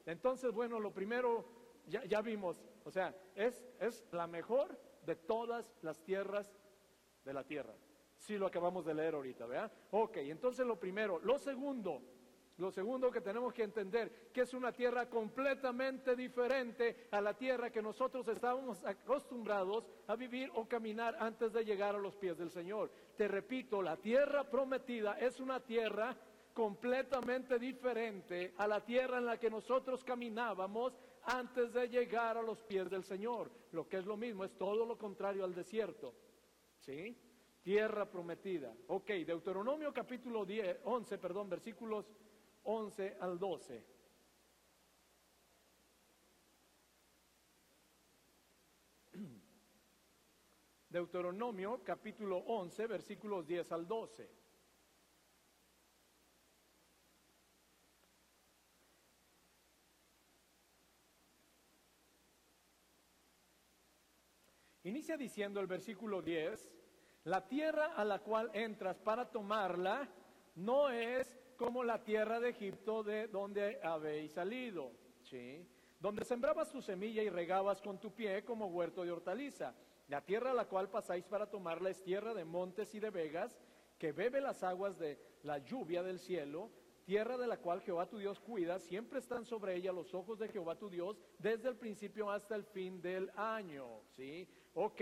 [0.08, 1.46] entonces, bueno, lo primero,
[1.88, 4.76] ya, ya vimos, o sea, es, es la mejor
[5.06, 6.52] de todas las tierras
[7.24, 7.74] de la tierra.
[8.18, 9.72] Sí, lo acabamos de leer ahorita, ¿verdad?
[9.92, 11.20] Ok, entonces lo primero.
[11.20, 12.02] Lo segundo,
[12.58, 17.72] Lo segundo que tenemos que entender, que es una tierra completamente diferente a la tierra
[17.72, 22.52] que nosotros estábamos acostumbrados a vivir o caminar antes de llegar a los pies del
[22.52, 22.92] Señor.
[23.18, 26.16] Te repito, la tierra prometida es una tierra
[26.54, 30.94] completamente diferente a la tierra en la que nosotros caminábamos
[31.26, 33.52] antes de llegar a los pies del Señor.
[33.72, 36.14] Lo que es lo mismo, es todo lo contrario al desierto.
[36.80, 37.18] ¿Sí?
[37.62, 38.76] Tierra prometida.
[38.88, 42.12] Ok, Deuteronomio capítulo 10, 11, perdón, versículos
[42.64, 43.86] 11 al 12.
[50.90, 54.43] Deuteronomio capítulo 11, versículos 10 al 12.
[64.94, 66.72] Inicia diciendo el versículo 10,
[67.24, 70.08] la tierra a la cual entras para tomarla
[70.54, 74.92] no es como la tierra de Egipto de donde habéis salido,
[75.24, 75.68] ¿sí?
[76.00, 79.74] Donde sembrabas tu semilla y regabas con tu pie como huerto de hortaliza.
[80.10, 83.58] La tierra a la cual pasáis para tomarla es tierra de montes y de vegas,
[83.98, 86.70] que bebe las aguas de la lluvia del cielo,
[87.04, 90.50] tierra de la cual Jehová tu Dios cuida, siempre están sobre ella los ojos de
[90.50, 94.48] Jehová tu Dios, desde el principio hasta el fin del año, ¿sí?
[94.76, 94.98] Ok,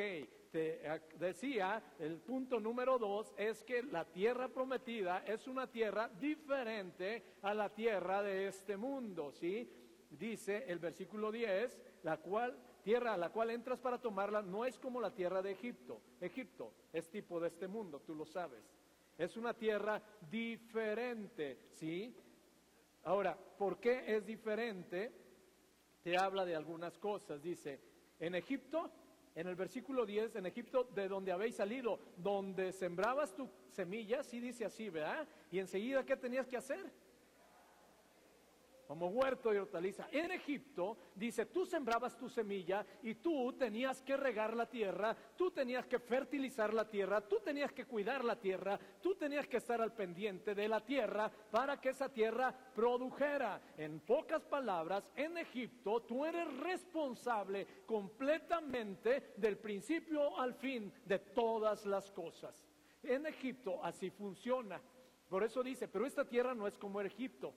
[0.51, 6.09] te eh, decía, el punto número dos es que la tierra prometida es una tierra
[6.19, 9.69] diferente a la tierra de este mundo, ¿sí?
[10.09, 14.77] Dice el versículo 10, la cual tierra a la cual entras para tomarla no es
[14.77, 16.01] como la tierra de Egipto.
[16.19, 18.63] Egipto es tipo de este mundo, tú lo sabes.
[19.17, 22.13] Es una tierra diferente, ¿sí?
[23.03, 25.13] Ahora, ¿por qué es diferente?
[26.03, 27.41] Te habla de algunas cosas.
[27.41, 27.79] Dice,
[28.19, 28.91] en Egipto
[29.35, 34.39] en el versículo 10, en Egipto, de donde habéis salido, donde sembrabas tu semilla, sí
[34.39, 35.27] dice así, ¿verdad?
[35.51, 36.91] Y enseguida, ¿qué tenías que hacer?
[38.91, 40.09] Como huerto de hortaliza.
[40.11, 45.49] En Egipto, dice, tú sembrabas tu semilla y tú tenías que regar la tierra, tú
[45.49, 49.81] tenías que fertilizar la tierra, tú tenías que cuidar la tierra, tú tenías que estar
[49.81, 53.61] al pendiente de la tierra para que esa tierra produjera.
[53.77, 61.85] En pocas palabras, en Egipto tú eres responsable completamente del principio al fin de todas
[61.85, 62.67] las cosas.
[63.03, 64.81] En Egipto así funciona.
[65.29, 67.53] Por eso dice, pero esta tierra no es como Egipto.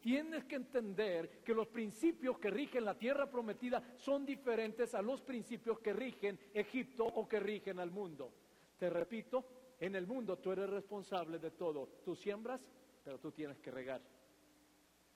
[0.00, 5.22] Tienes que entender que los principios que rigen la tierra prometida son diferentes a los
[5.22, 8.30] principios que rigen Egipto o que rigen al mundo.
[8.78, 9.44] Te repito,
[9.80, 11.88] en el mundo tú eres responsable de todo.
[12.04, 12.60] Tú siembras,
[13.02, 14.02] pero tú tienes que regar.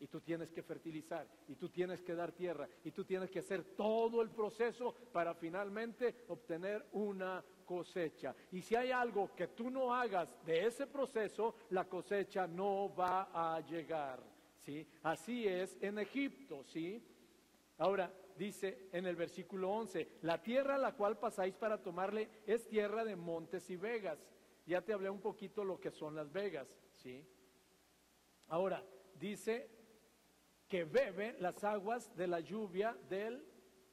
[0.01, 3.41] Y tú tienes que fertilizar, y tú tienes que dar tierra, y tú tienes que
[3.41, 8.33] hacer todo el proceso para finalmente obtener una cosecha.
[8.53, 13.29] Y si hay algo que tú no hagas de ese proceso, la cosecha no va
[13.35, 14.38] a llegar.
[15.03, 17.03] Así es en Egipto, ¿sí?
[17.79, 22.67] Ahora, dice en el versículo 11, la tierra a la cual pasáis para tomarle es
[22.69, 24.19] tierra de montes y vegas.
[24.67, 27.25] Ya te hablé un poquito lo que son las vegas, ¿sí?
[28.49, 28.85] Ahora,
[29.19, 29.71] dice
[30.69, 33.45] que bebe las aguas de la lluvia del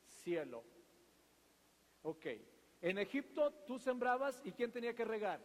[0.06, 0.64] cielo.
[2.04, 2.26] Ok,
[2.82, 5.40] en Egipto tú sembrabas y ¿quién tenía que regar?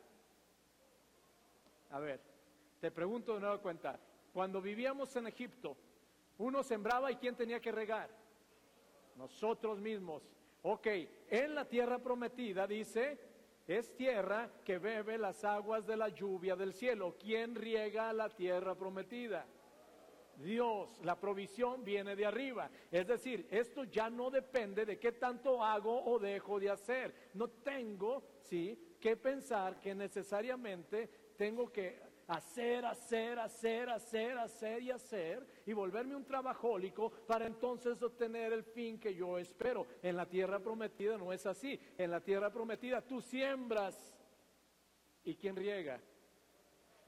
[1.90, 2.21] A ver,
[2.81, 3.99] te pregunto de nueva cuenta,
[4.33, 5.77] cuando vivíamos en Egipto,
[6.38, 8.11] uno sembraba y ¿quién tenía que regar?
[9.16, 10.23] Nosotros mismos.
[10.62, 10.87] Ok,
[11.29, 13.19] en la tierra prometida dice,
[13.66, 17.16] es tierra que bebe las aguas de la lluvia del cielo.
[17.19, 19.47] ¿Quién riega la tierra prometida?
[20.37, 22.71] Dios, la provisión viene de arriba.
[22.90, 27.14] Es decir, esto ya no depende de qué tanto hago o dejo de hacer.
[27.35, 34.90] No tengo, sí, que pensar que necesariamente tengo que hacer, hacer, hacer, hacer, hacer y
[34.93, 39.87] hacer y volverme un trabajólico para entonces obtener el fin que yo espero.
[40.01, 41.79] En la tierra prometida no es así.
[41.99, 44.16] En la tierra prometida tú siembras.
[45.25, 46.01] ¿Y quién riega?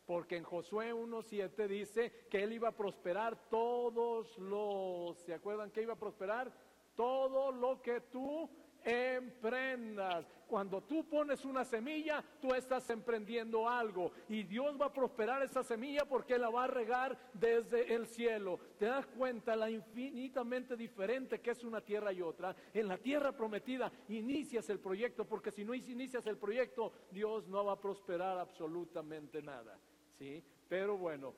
[0.07, 5.83] Porque en Josué 1.7 dice que él iba a prosperar todos los, ¿se acuerdan que
[5.83, 6.53] iba a prosperar?
[6.97, 8.51] Todo lo que tú
[8.85, 10.27] emprendas.
[10.47, 15.63] Cuando tú pones una semilla, tú estás emprendiendo algo y Dios va a prosperar esa
[15.63, 18.59] semilla porque la va a regar desde el cielo.
[18.79, 22.55] ¿Te das cuenta la infinitamente diferente que es una tierra y otra?
[22.75, 27.65] En la tierra prometida inicias el proyecto porque si no inicias el proyecto, Dios no
[27.65, 29.79] va a prosperar absolutamente nada.
[30.19, 30.45] ¿Sí?
[30.69, 31.35] Pero bueno,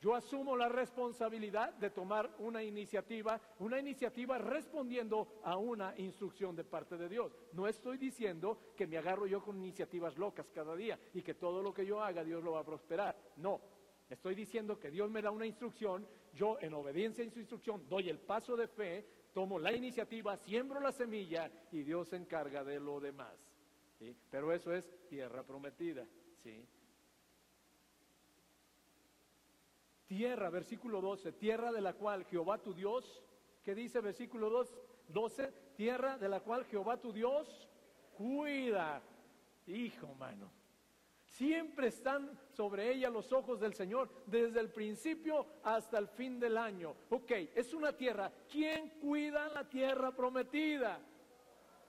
[0.00, 6.64] yo asumo la responsabilidad de tomar una iniciativa, una iniciativa respondiendo a una instrucción de
[6.64, 7.34] parte de Dios.
[7.52, 11.62] No estoy diciendo que me agarro yo con iniciativas locas cada día y que todo
[11.62, 13.16] lo que yo haga Dios lo va a prosperar.
[13.36, 13.60] No,
[14.08, 18.08] Estoy diciendo que Dios me da una instrucción, yo en obediencia a su instrucción doy
[18.08, 22.80] el paso de fe, tomo la iniciativa, siembro la semilla y Dios se encarga de
[22.80, 23.34] lo demás.
[24.30, 26.06] Pero eso es tierra prometida.
[26.42, 26.64] ¿sí?
[30.08, 33.22] Tierra, versículo 12, tierra de la cual Jehová tu Dios,
[33.62, 34.74] ¿qué dice versículo 2,
[35.08, 35.52] 12?
[35.76, 37.68] Tierra de la cual Jehová tu Dios
[38.16, 39.02] cuida.
[39.66, 40.50] Hijo, mano.
[41.26, 46.56] Siempre están sobre ella los ojos del Señor, desde el principio hasta el fin del
[46.56, 46.94] año.
[47.10, 48.32] Ok, es una tierra.
[48.50, 50.98] ¿Quién cuida la tierra prometida?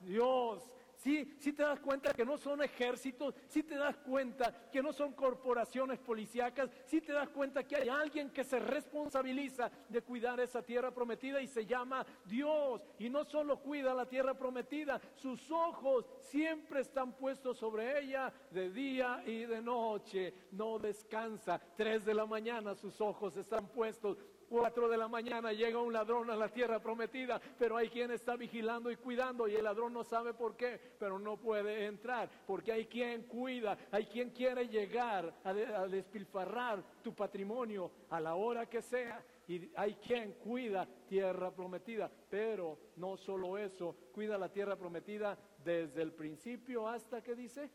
[0.02, 0.70] Dios.
[1.00, 4.92] Si sí, te das cuenta que no son ejércitos, si te das cuenta que no
[4.92, 10.42] son corporaciones policíacas, si te das cuenta que hay alguien que se responsabiliza de cuidar
[10.42, 12.86] esa tierra prometida y se llama Dios.
[13.00, 18.70] Y no solo cuida la tierra prometida, sus ojos siempre están puestos sobre ella de
[18.70, 20.34] día y de noche.
[20.52, 21.62] No descansa.
[21.78, 24.18] Tres de la mañana sus ojos están puestos
[24.50, 28.36] 4 de la mañana llega un ladrón a la tierra prometida, pero hay quien está
[28.36, 32.72] vigilando y cuidando y el ladrón no sabe por qué, pero no puede entrar, porque
[32.72, 38.82] hay quien cuida, hay quien quiere llegar a, despilfarrar tu patrimonio a la hora que
[38.82, 45.38] sea y hay quien cuida tierra prometida, pero no solo eso, cuida la tierra prometida
[45.64, 47.70] desde el principio hasta que dice.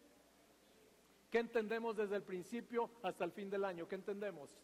[1.31, 3.89] ¿Qué entendemos desde el principio hasta el fin del año?
[3.89, 4.57] ¿Qué entendemos?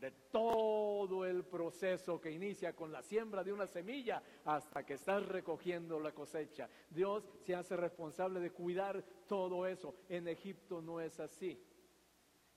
[0.00, 5.26] De todo el proceso que inicia con la siembra de una semilla hasta que estás
[5.26, 6.68] recogiendo la cosecha.
[6.88, 9.96] Dios se hace responsable de cuidar todo eso.
[10.08, 11.60] En Egipto no es así.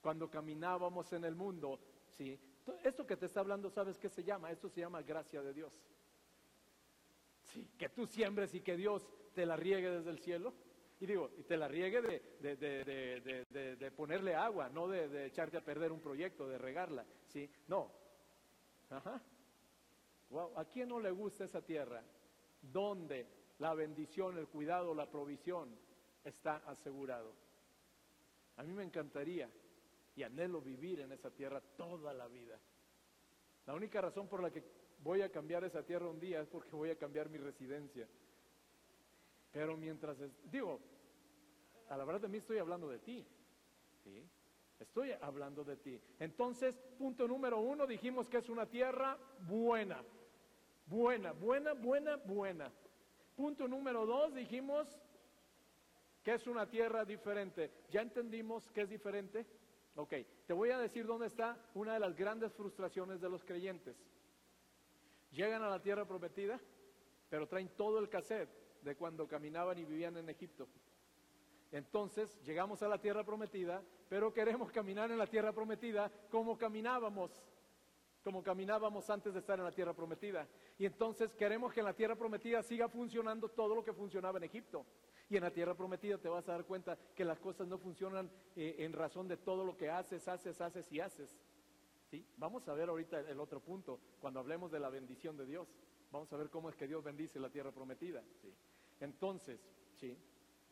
[0.02, 2.40] Cuando caminábamos en el mundo, sí,
[2.84, 4.52] esto que te está hablando, ¿sabes qué se llama?
[4.52, 5.74] Esto se llama gracia de Dios.
[7.44, 10.54] Sí, que tú siembres y que Dios te la riegue desde el cielo.
[11.02, 16.00] Y digo, y te la riegue de, ponerle agua, no de, echarte a perder un
[16.00, 17.04] proyecto, de regarla.
[17.28, 17.50] ¿sí?
[17.68, 17.92] No.
[18.92, 19.20] Ajá.
[20.30, 20.56] Wow.
[20.56, 22.04] ¿A quién no le gusta esa tierra?
[22.62, 23.26] Donde
[23.58, 25.76] la bendición, el cuidado, la provisión
[26.24, 27.34] está asegurado.
[28.58, 29.50] A mí me encantaría
[30.16, 32.60] y anhelo vivir en esa tierra toda la vida.
[33.66, 34.64] La única razón por la que
[35.02, 38.08] voy a cambiar esa tierra un día es porque voy a cambiar mi residencia.
[39.52, 40.18] Pero mientras,
[40.50, 40.80] digo,
[41.90, 43.26] a la verdad de mí estoy hablando de ti.
[44.80, 46.02] Estoy hablando de ti.
[46.20, 50.04] Entonces, punto número uno, dijimos que es una tierra buena.
[50.86, 52.72] Buena, buena, buena, buena.
[53.36, 54.88] Punto número dos, dijimos
[56.24, 57.72] que es una tierra diferente.
[57.90, 59.46] ¿Ya entendimos que es diferente?
[59.96, 60.14] Ok,
[60.48, 63.98] te voy a decir dónde está una de las grandes frustraciones de los creyentes.
[65.32, 66.60] Llegan a la tierra prometida,
[67.30, 68.50] pero traen todo el cassette
[68.82, 70.68] de cuando caminaban y vivían en Egipto.
[71.72, 77.32] Entonces llegamos a la tierra prometida, pero queremos caminar en la tierra prometida como caminábamos,
[78.24, 80.48] como caminábamos antes de estar en la tierra prometida.
[80.78, 84.44] Y entonces queremos que en la tierra prometida siga funcionando todo lo que funcionaba en
[84.44, 84.86] Egipto.
[85.30, 88.30] Y en la tierra prometida te vas a dar cuenta que las cosas no funcionan
[88.58, 91.40] eh, en razón de todo lo que haces, haces, haces y haces.
[92.10, 92.26] ¿Sí?
[92.36, 95.70] Vamos a ver ahorita el otro punto, cuando hablemos de la bendición de Dios.
[96.12, 98.22] Vamos a ver cómo es que Dios bendice la tierra prometida.
[98.42, 98.54] ¿sí?
[99.02, 99.60] Entonces,
[99.96, 100.18] ¿sí?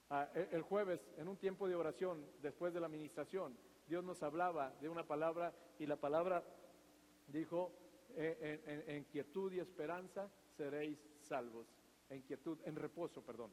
[0.10, 4.24] Ah, e, el jueves, en un tiempo de oración, después de la administración, Dios nos
[4.24, 6.44] hablaba de una palabra y la palabra
[7.28, 7.74] dijo,
[8.15, 11.68] eh, en, quietud y esperanza seréis salvos.
[12.10, 13.52] En quietud, en reposo, perdón.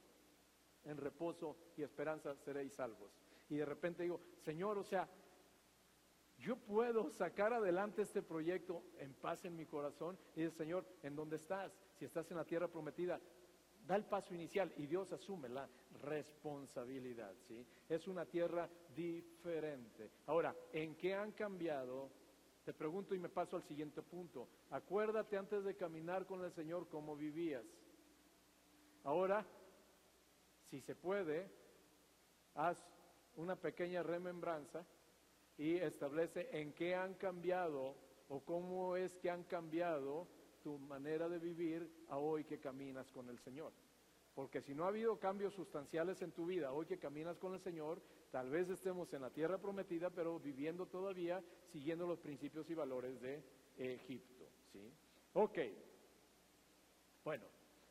[0.85, 3.11] En reposo y esperanza seréis salvos.
[3.49, 5.09] Y de repente digo, Señor, o sea,
[6.39, 10.19] yo puedo sacar adelante este proyecto en paz en mi corazón.
[10.35, 11.73] Y dice, Señor, ¿en dónde estás?
[11.99, 13.21] Si estás en la tierra prometida,
[13.87, 15.68] da el paso inicial y Dios asume la
[16.03, 17.33] responsabilidad.
[17.46, 17.64] ¿sí?
[17.88, 20.11] Es una tierra diferente.
[20.27, 22.11] Ahora, ¿en qué han cambiado?
[22.64, 24.49] Te pregunto y me paso al siguiente punto.
[24.70, 27.64] Acuérdate antes de caminar con el Señor cómo vivías.
[29.05, 29.47] Ahora,
[30.68, 31.49] si se puede,
[32.55, 32.76] haz
[33.37, 34.84] una pequeña remembranza
[35.57, 37.95] y establece en qué han cambiado
[38.28, 40.26] o cómo es que han cambiado
[40.67, 43.73] tu manera de vivir a hoy que caminas con el Señor.
[44.35, 47.61] Porque si no ha habido cambios sustanciales en tu vida hoy que caminas con el
[47.61, 48.03] Señor,
[48.33, 51.41] tal vez estemos en la tierra prometida, pero viviendo todavía
[51.71, 53.45] siguiendo los principios y valores de
[53.77, 54.45] Egipto.
[54.73, 54.93] ¿sí?
[55.35, 55.57] Ok.
[57.23, 57.45] Bueno,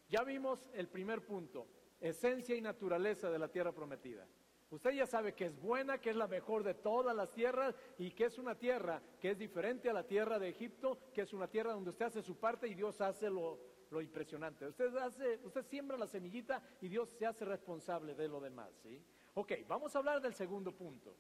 [0.10, 1.68] ya vimos el primer punto,
[2.02, 4.28] esencia y naturaleza de la tierra prometida.
[4.70, 8.12] Usted ya sabe que es buena, que es la mejor de todas las tierras y
[8.12, 11.48] que es una tierra que es diferente a la tierra de Egipto, que es una
[11.48, 13.60] tierra donde usted hace su parte y Dios hace lo,
[14.02, 14.68] impresionante.
[14.68, 18.70] Usted, hace, usted siembra la semillita y Dios se hace responsable de lo demás.
[18.84, 19.02] ¿sí?
[19.36, 21.16] Ok, vamos a hablar del segundo punto.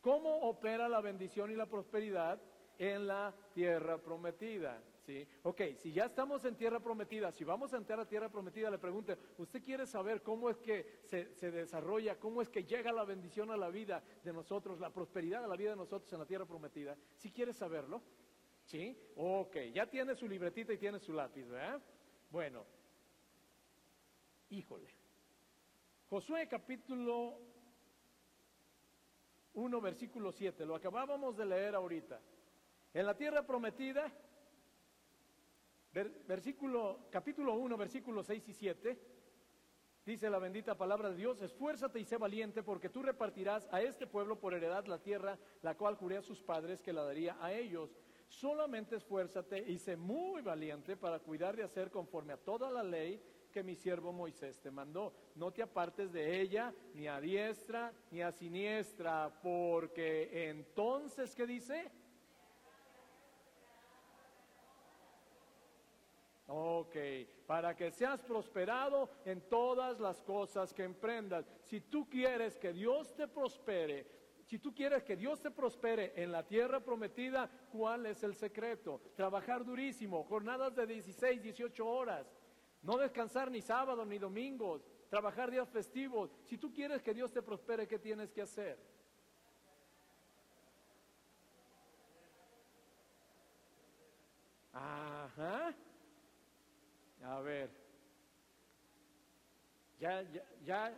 [0.00, 2.40] ¿Cómo opera la bendición y la prosperidad
[2.78, 4.82] en la tierra prometida?
[5.04, 5.28] ¿Sí?
[5.42, 8.78] Ok, si ya estamos en tierra prometida, si vamos a entrar a tierra prometida, le
[8.78, 13.50] pregunto, ¿usted quiere saber cómo es que se, desarrolla, cómo es que llega la bendición
[13.50, 16.46] a la vida de nosotros, la prosperidad a la vida de nosotros en la tierra
[16.46, 16.96] prometida?
[17.16, 18.00] Si quiere saberlo,
[18.64, 18.98] ¿sí?
[19.16, 21.82] Ok, ya tiene su libretita y tiene su lápiz, ¿verdad?
[22.30, 22.64] Bueno,
[24.48, 24.88] híjole.
[26.08, 27.38] Josué capítulo
[29.52, 32.22] 1, versículo 7, lo acabábamos de leer ahorita.
[32.94, 34.10] En la tierra prometida,
[36.26, 38.98] versículo, capítulo 1, versículos 6 y 7,
[40.04, 44.06] dice la bendita palabra de Dios, esfuérzate y sé valiente porque tú repartirás a este
[44.06, 47.52] pueblo por heredad la tierra, la cual juré a sus padres que la daría a
[47.52, 47.96] ellos.
[48.26, 53.22] Solamente esfuérzate y sé muy valiente para cuidar de hacer conforme a toda la ley
[53.52, 55.14] que mi siervo Moisés te mandó.
[55.36, 61.88] No te apartes de ella ni a diestra ni a siniestra, porque entonces, ¿qué dice?
[66.56, 66.94] Ok,
[67.48, 71.44] para que seas prosperado en todas las cosas que emprendas.
[71.64, 74.06] Si tú quieres que Dios te prospere,
[74.44, 79.00] si tú quieres que Dios te prospere en la tierra prometida, ¿cuál es el secreto?
[79.16, 82.32] Trabajar durísimo, jornadas de 16, 18 horas,
[82.82, 86.30] no descansar ni sábado ni domingos, trabajar días festivos.
[86.44, 88.78] Si tú quieres que Dios te prospere, ¿qué tienes que hacer?
[94.72, 95.74] Ajá.
[97.24, 97.70] A ver.
[99.98, 100.94] Ya, ya, ya.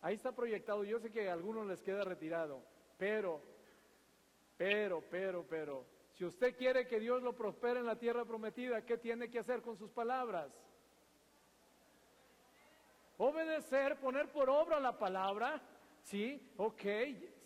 [0.00, 0.84] Ahí está proyectado.
[0.84, 2.62] Yo sé que a algunos les queda retirado.
[2.96, 3.42] Pero,
[4.56, 5.84] pero, pero, pero.
[6.14, 9.62] Si usted quiere que Dios lo prospere en la tierra prometida, ¿qué tiene que hacer
[9.62, 10.50] con sus palabras?
[13.18, 15.60] Obedecer, poner por obra la palabra.
[16.02, 16.82] Sí, ok,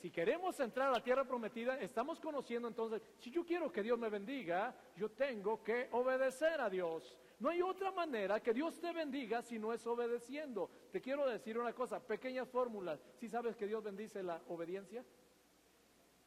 [0.02, 3.96] si queremos entrar a la tierra prometida, estamos conociendo entonces, si yo quiero que Dios
[3.96, 7.16] me bendiga, yo tengo que obedecer a Dios.
[7.38, 10.68] No hay otra manera que Dios te bendiga si no es obedeciendo.
[10.90, 13.00] Te quiero decir una cosa, pequeñas fórmulas.
[13.20, 15.04] ¿Sí sabes que Dios bendice la obediencia?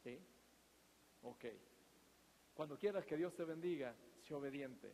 [0.02, 0.18] Sí.
[1.24, 1.44] Ok.
[2.54, 4.90] Cuando quieras que Dios te bendiga, sé obediente.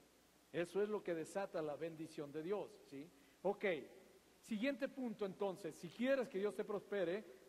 [0.52, 3.08] Eso es lo que desata la bendición de Dios, ¿sí?
[3.42, 3.64] Ok.
[4.40, 7.41] Siguiente punto entonces, si quieres que Dios te prospere,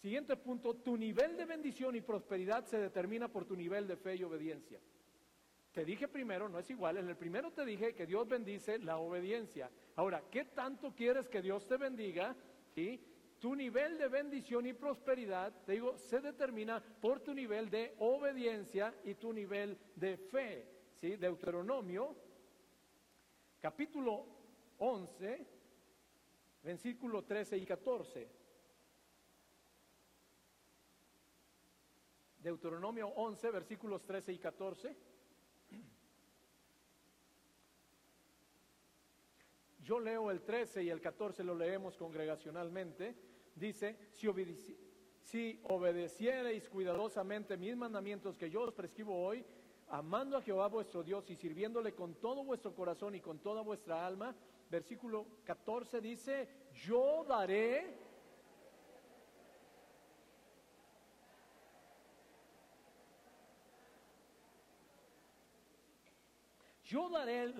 [0.00, 4.14] Siguiente punto, tu nivel de bendición y prosperidad se determina por tu nivel de fe
[4.14, 4.78] y obediencia.
[5.72, 8.98] Te dije primero, no es igual, en el primero te dije que Dios bendice la
[8.98, 9.70] obediencia.
[9.96, 12.36] Ahora, ¿qué tanto quieres que Dios te bendiga?
[12.74, 13.00] ¿Sí?
[13.40, 18.94] Tu nivel de bendición y prosperidad, te digo, se determina por tu nivel de obediencia
[19.04, 20.66] y tu nivel de fe.
[20.94, 21.16] ¿Sí?
[21.16, 22.16] Deuteronomio,
[23.60, 24.26] capítulo
[24.78, 25.46] 11,
[26.62, 28.37] versículo 13 y 14.
[32.48, 34.96] Deuteronomio 11, versículos 13 y 14.
[39.82, 43.14] Yo leo el 13 y el 14 lo leemos congregacionalmente.
[43.54, 44.28] Dice, si,
[45.22, 49.44] si obedeciereis cuidadosamente mis mandamientos que yo os prescribo hoy,
[49.88, 54.06] amando a Jehová vuestro Dios y sirviéndole con todo vuestro corazón y con toda vuestra
[54.06, 54.34] alma,
[54.70, 58.07] versículo 14 dice, yo daré
[66.88, 67.52] yo daré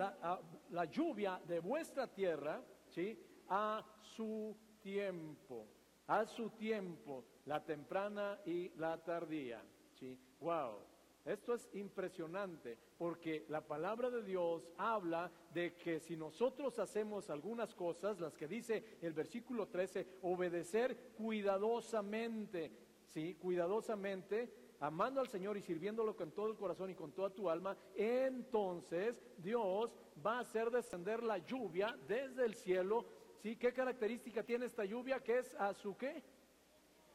[0.70, 3.18] la, lluvia de vuestra tierra, ¿sí?
[3.48, 5.66] A su tiempo,
[6.06, 9.62] a su tiempo, la temprana y la tardía,
[9.92, 10.18] ¿sí?
[10.40, 10.78] Wow.
[11.26, 17.74] Esto es impresionante porque la palabra de Dios habla de que si nosotros hacemos algunas
[17.74, 22.72] cosas, las que dice el versículo 13, obedecer cuidadosamente,
[23.04, 23.34] ¿sí?
[23.34, 27.76] Cuidadosamente, amando al Señor y sirviéndolo con todo el corazón y con toda tu alma,
[27.94, 29.90] entonces Dios
[30.24, 33.06] va a hacer descender la lluvia desde el cielo.
[33.42, 33.56] ¿Sí?
[33.56, 35.20] ¿Qué característica tiene esta lluvia?
[35.20, 36.22] Que es a su qué?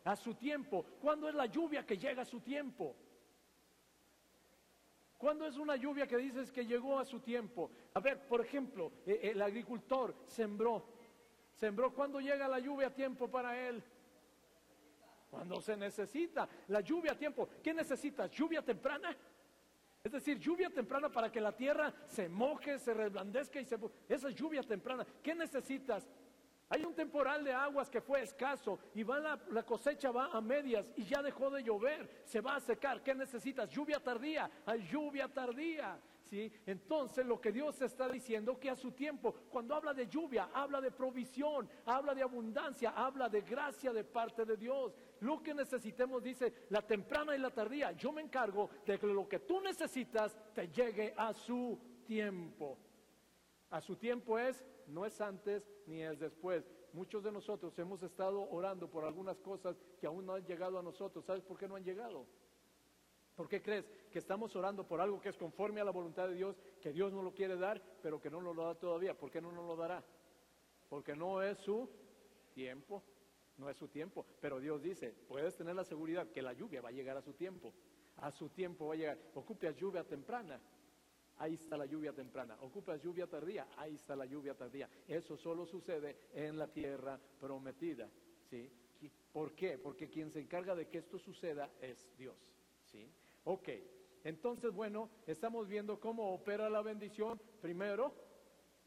[0.03, 0.85] A su tiempo.
[1.01, 2.95] ¿Cuándo es la lluvia que llega a su tiempo?
[5.17, 7.71] ¿Cuándo es una lluvia que dices que llegó a su tiempo?
[7.93, 10.85] A ver, por ejemplo, eh, el agricultor sembró.
[11.53, 11.93] Sembró.
[11.93, 13.81] ¿Cuándo llega la lluvia a tiempo para él?
[15.33, 17.49] Cuando se necesita la lluvia a tiempo.
[17.63, 18.29] ¿Qué necesitas?
[18.29, 19.17] ¿Lluvia temprana?
[20.03, 23.79] Es decir, lluvia temprana para que la tierra se moje, se reblandezca y se...
[24.07, 25.03] Esa es lluvia temprana.
[25.23, 26.07] ¿Qué necesitas?
[26.69, 30.39] Hay un temporal de aguas que fue escaso y va la, la, cosecha va a
[30.39, 33.01] medias y ya dejó de llover, se va a secar.
[33.01, 33.71] ¿Qué necesitas?
[33.71, 35.99] Lluvia tardía, hay lluvia tardía.
[36.25, 36.51] ¿sí?
[36.65, 40.81] Entonces lo que Dios está diciendo que a su tiempo, cuando habla de lluvia, habla
[40.81, 44.95] de provisión, habla de abundancia, habla de gracia de parte de Dios.
[45.23, 49.25] Lo que necesitemos, dice, la temprana y la tardía, yo me encargo de que lo
[49.25, 52.77] que tú necesitas te llegue a su tiempo.
[53.69, 56.69] A su tiempo es, no es antes ni es después.
[56.91, 60.83] Muchos de nosotros hemos estado orando por algunas cosas que aún no han llegado a
[60.83, 61.23] nosotros.
[61.23, 62.25] ¿Sabes por qué no han llegado?
[63.37, 66.35] ¿Por qué crees que estamos orando por algo que es conforme a la voluntad de
[66.35, 69.17] Dios, que Dios no lo quiere dar, pero que no nos lo da todavía?
[69.17, 70.03] ¿Por qué no nos lo dará?
[70.89, 71.89] Porque no es su
[72.53, 73.01] tiempo,
[73.63, 74.25] no es su tiempo.
[74.39, 77.33] Pero Dios dice, puedes tener la seguridad que la lluvia va a llegar a su
[77.33, 77.73] tiempo.
[78.17, 79.17] A su tiempo va a llegar.
[79.33, 80.61] Ocupe lluvia temprana.
[81.37, 82.57] Ahí está la lluvia temprana.
[82.61, 83.67] Ocupas lluvia tardía.
[83.77, 84.89] Ahí está la lluvia tardía.
[85.07, 88.09] Eso solo sucede en la tierra prometida.
[88.49, 88.71] ¿sí?
[89.31, 89.77] ¿Por qué?
[89.77, 92.37] Porque quien se encarga de que esto suceda es Dios.
[92.85, 93.11] ¿sí?
[93.45, 93.69] Ok,
[94.23, 97.41] entonces bueno, estamos viendo cómo opera la bendición.
[97.61, 98.13] Primero,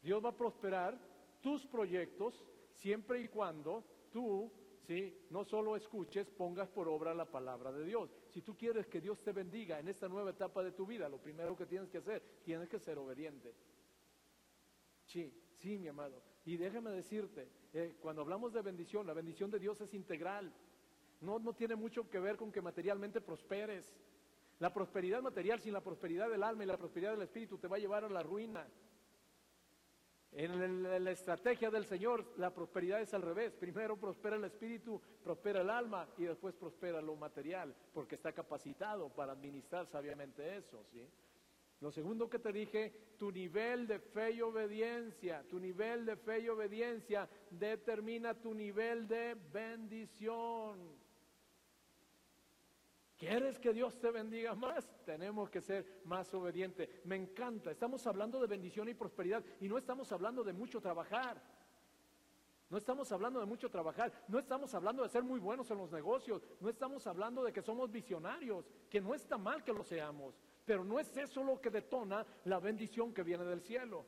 [0.01, 0.97] Dios va a prosperar
[1.41, 4.51] tus proyectos siempre y cuando tú,
[4.87, 5.13] ¿sí?
[5.29, 8.09] No solo escuches, pongas por obra la palabra de Dios.
[8.29, 11.21] Si tú quieres que Dios te bendiga en esta nueva etapa de tu vida, lo
[11.21, 13.53] primero que tienes que hacer, tienes que ser obediente.
[15.05, 16.23] Sí, sí, mi amado.
[16.45, 20.53] Y déjame decirte, eh, cuando hablamos de bendición, la bendición de Dios es integral.
[21.19, 23.93] No, no tiene mucho que ver con que materialmente prosperes.
[24.59, 27.75] La prosperidad material sin la prosperidad del alma y la prosperidad del espíritu te va
[27.75, 28.65] a llevar a la ruina.
[30.39, 33.55] En la estrategia del Señor, la prosperidad es al revés.
[33.55, 39.09] Primero prospera el espíritu, prospera el alma y después prospera lo material, porque está capacitado
[39.09, 40.85] para administrar sabiamente eso.
[41.79, 46.41] Lo segundo que te dije, tu nivel de fe y obediencia, tu nivel de fe
[46.41, 51.06] y obediencia determina tu nivel de bendición.
[53.17, 54.87] ¿Quieres que Dios te bendiga más?
[55.03, 56.87] Tenemos que ser más obedientes.
[57.03, 57.71] Me encanta.
[57.71, 61.41] Estamos hablando de bendición y prosperidad y no estamos hablando de mucho trabajar.
[62.69, 65.89] No estamos hablando de mucho trabajar, no estamos hablando de ser muy buenos en los
[65.89, 70.35] negocios, no estamos hablando de que somos visionarios, que no está mal que lo seamos,
[70.65, 74.05] pero no es eso lo que detona la bendición que viene del cielo.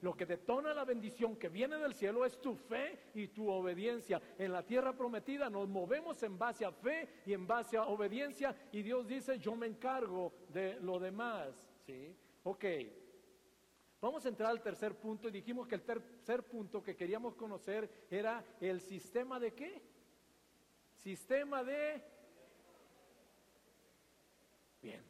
[0.00, 4.20] Lo que detona la bendición que viene del cielo es tu fe y tu obediencia.
[4.38, 8.56] En la tierra prometida nos movemos en base a fe y en base a obediencia
[8.72, 11.64] y Dios dice, yo me encargo de lo demás.
[11.86, 12.16] ¿sí?
[12.42, 12.64] Ok,
[14.00, 18.06] vamos a entrar al tercer punto y dijimos que el tercer punto que queríamos conocer
[18.10, 19.80] era el sistema de qué?
[20.96, 22.02] Sistema de...
[24.82, 25.04] Bien.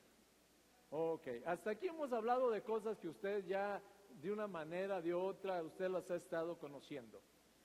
[0.90, 3.80] Ok, hasta aquí hemos hablado de cosas que ustedes ya
[4.22, 7.20] de una manera, de otra, usted las ha estado conociendo.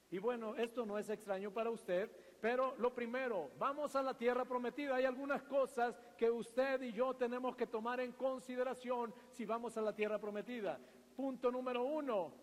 [0.09, 2.09] Y bueno, esto no es extraño para usted,
[2.41, 4.95] pero lo primero, vamos a la tierra prometida.
[4.95, 9.81] Hay algunas cosas que usted y yo tenemos que tomar en consideración si vamos a
[9.81, 10.79] la tierra prometida.
[11.15, 12.33] Punto número uno,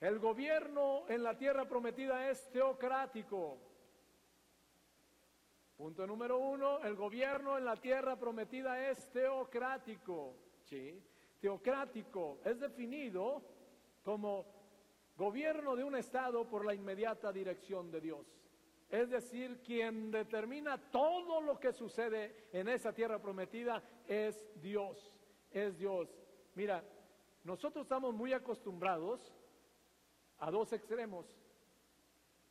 [0.00, 3.58] el gobierno en la tierra prometida es teocrático.
[5.76, 10.34] Punto número uno, el gobierno en la tierra prometida es teocrático.
[10.64, 11.00] ¿sí?
[11.44, 13.42] Teocrático es definido
[14.02, 14.46] como
[15.14, 18.26] gobierno de un Estado por la inmediata dirección de Dios.
[18.88, 25.12] Es decir, quien determina todo lo que sucede en esa tierra prometida es Dios,
[25.50, 26.08] es Dios.
[26.54, 26.82] Mira,
[27.42, 29.30] nosotros estamos muy acostumbrados
[30.38, 31.26] a dos extremos.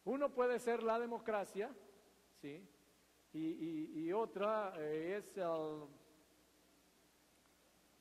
[0.06, 1.76] Uno puede ser la democracia,
[2.44, 2.64] ¿sí?
[3.34, 5.88] Y, otra eh, es el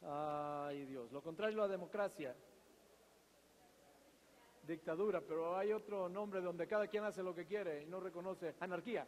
[0.04, 2.34] Ay Dios, lo contrario a la democracia.
[4.62, 8.54] Dictadura, pero hay otro nombre donde cada quien hace lo que quiere y no reconoce.
[8.60, 9.06] Anarquía.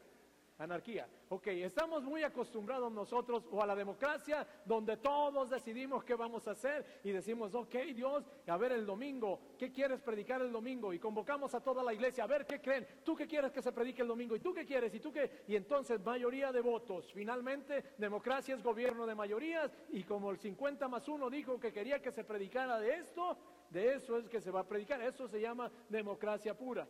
[0.59, 1.09] Anarquía.
[1.30, 6.52] Ok, estamos muy acostumbrados nosotros o a la democracia donde todos decidimos qué vamos a
[6.52, 10.92] hacer y decimos, ok Dios, a ver el domingo, ¿qué quieres predicar el domingo?
[10.92, 13.72] Y convocamos a toda la iglesia, a ver qué creen, tú qué quieres que se
[13.72, 15.42] predique el domingo y tú qué quieres y tú qué.
[15.48, 17.12] Y entonces mayoría de votos.
[17.12, 22.00] Finalmente, democracia es gobierno de mayorías y como el 50 más 1 dijo que quería
[22.00, 23.36] que se predicara de esto,
[23.70, 25.02] de eso es que se va a predicar.
[25.02, 26.86] Eso se llama democracia pura.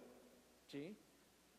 [0.66, 0.94] ¿Sí?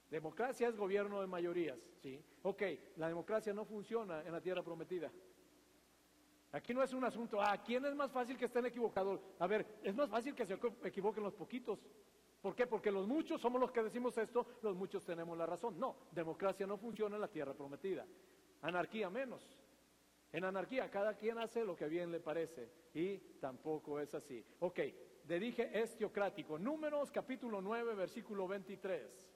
[0.09, 2.23] Democracia es gobierno de mayorías, ¿sí?
[2.43, 2.61] Ok,
[2.97, 5.11] la democracia no funciona en la tierra prometida.
[6.51, 9.19] Aquí no es un asunto, ¿a ah, quién es más fácil que estén equivocados?
[9.39, 11.79] A ver, es más fácil que se equivoquen los poquitos.
[12.41, 12.67] ¿Por qué?
[12.67, 15.79] Porque los muchos somos los que decimos esto, los muchos tenemos la razón.
[15.79, 18.05] No, democracia no funciona en la tierra prometida.
[18.61, 19.57] Anarquía menos.
[20.31, 24.45] En anarquía cada quien hace lo que bien le parece y tampoco es así.
[24.59, 24.79] Ok,
[25.27, 26.59] le dije es teocrático.
[26.59, 29.34] Números capítulo 9, versículo 23.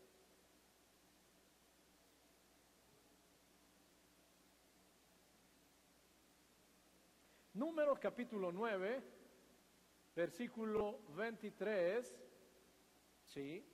[7.60, 9.04] Números capítulo 9,
[10.16, 12.18] versículo 23,
[13.26, 13.66] ¿sí?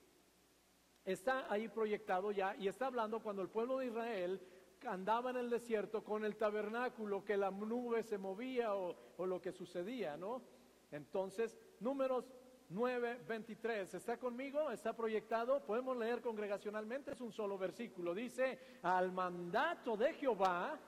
[1.05, 4.41] Está ahí proyectado ya y está hablando cuando el pueblo de Israel
[4.87, 9.39] andaba en el desierto con el tabernáculo, que la nube se movía o, o lo
[9.39, 10.41] que sucedía, ¿no?
[10.89, 12.25] Entonces, números
[12.69, 14.71] 9, 23, ¿está conmigo?
[14.71, 15.63] ¿Está proyectado?
[15.63, 18.15] Podemos leer congregacionalmente, es un solo versículo.
[18.15, 20.79] Dice, al mandato de Jehová,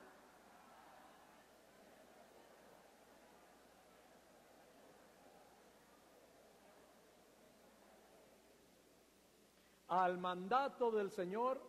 [9.88, 11.60] al mandato del Señor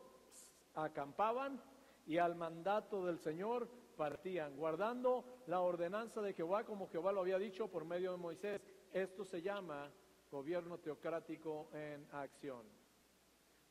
[0.76, 1.62] acampaban
[2.06, 7.38] y al mandato del Señor partían, guardando la ordenanza de Jehová como Jehová lo había
[7.38, 8.62] dicho por medio de Moisés.
[8.94, 9.92] Esto se llama
[10.32, 12.66] gobierno teocrático en acción.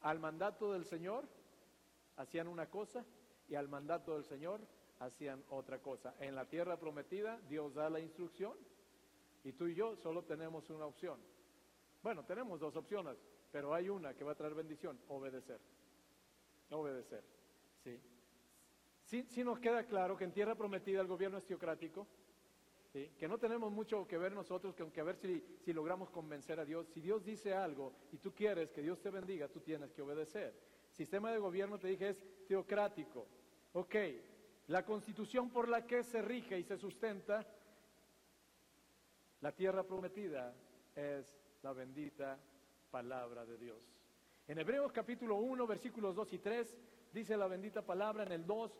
[0.02, 1.26] Al mandato del Señor
[2.16, 3.04] hacían una cosa
[3.48, 4.60] y al mandato del Señor
[5.00, 6.14] hacían otra cosa.
[6.20, 8.54] En la tierra prometida Dios da la instrucción
[9.44, 11.18] y tú y yo solo tenemos una opción.
[12.02, 13.16] Bueno, tenemos dos opciones,
[13.50, 15.60] pero hay una que va a traer bendición, obedecer.
[16.70, 17.24] Obedecer,
[17.82, 18.00] ¿sí?
[19.28, 22.06] Sí, nos queda claro que en tierra prometida el gobierno es teocrático,
[22.92, 26.58] que no tenemos mucho que ver nosotros, que aunque a ver si, si logramos convencer
[26.58, 26.88] a Dios.
[26.88, 30.54] Si Dios dice algo y tú quieres que Dios te bendiga, tú tienes que obedecer.
[30.90, 33.26] Sistema de gobierno, te dije, es teocrático.
[33.72, 33.94] Ok,
[34.66, 37.46] la constitución por la que se rige y se sustenta
[39.40, 40.54] la tierra prometida
[40.96, 42.38] es la bendita
[42.90, 43.82] palabra de Dios.
[44.46, 46.78] En Hebreos capítulo 1, versículos 2 y 3,
[47.12, 48.72] dice la bendita palabra en el 2,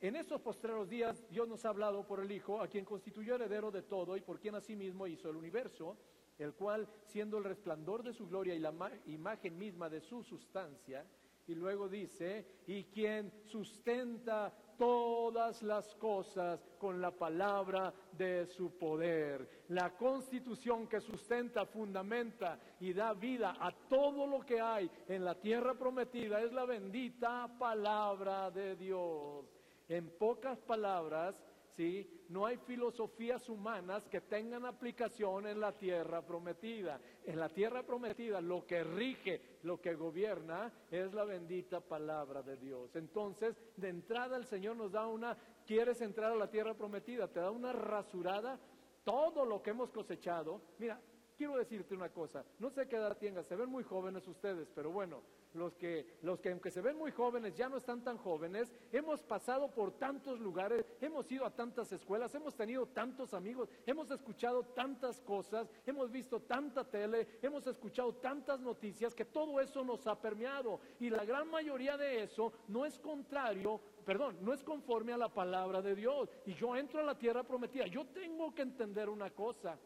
[0.00, 3.70] en estos postreros días Dios nos ha hablado por el Hijo, a quien constituyó heredero
[3.70, 5.96] de todo y por quien asimismo hizo el universo,
[6.38, 8.74] el cual, siendo el resplandor de su gloria y la
[9.06, 11.06] imagen misma de su sustancia,
[11.46, 19.64] y luego dice, y quien sustenta todas las cosas con la palabra de su poder.
[19.68, 25.34] La constitución que sustenta, fundamenta y da vida a todo lo que hay en la
[25.34, 29.46] tierra prometida es la bendita palabra de Dios.
[29.88, 31.36] En pocas palabras,
[31.76, 32.24] ¿sí?
[32.28, 37.00] No hay filosofías humanas que tengan aplicación en la tierra prometida.
[37.24, 42.56] En la tierra prometida lo que rige, lo que gobierna es la bendita palabra de
[42.56, 42.94] Dios.
[42.96, 45.36] Entonces, de entrada el Señor nos da una,
[45.66, 48.58] quieres entrar a la tierra prometida, te da una rasurada,
[49.04, 50.60] todo lo que hemos cosechado.
[50.78, 51.00] Mira,
[51.36, 54.90] quiero decirte una cosa, no sé qué edad tengas, se ven muy jóvenes ustedes, pero
[54.90, 55.22] bueno,
[55.54, 59.22] los que, los que aunque se ven muy jóvenes ya no están tan jóvenes, hemos
[59.22, 64.64] pasado por tantos lugares, hemos ido a tantas escuelas, hemos tenido tantos amigos, hemos escuchado
[64.64, 70.20] tantas cosas, hemos visto tanta tele, hemos escuchado tantas noticias que todo eso nos ha
[70.20, 75.16] permeado y la gran mayoría de eso no es contrario perdón, no es conforme a
[75.16, 76.28] la palabra de Dios.
[76.44, 77.86] Y yo entro a la tierra prometida.
[77.86, 79.78] Yo tengo que entender una cosa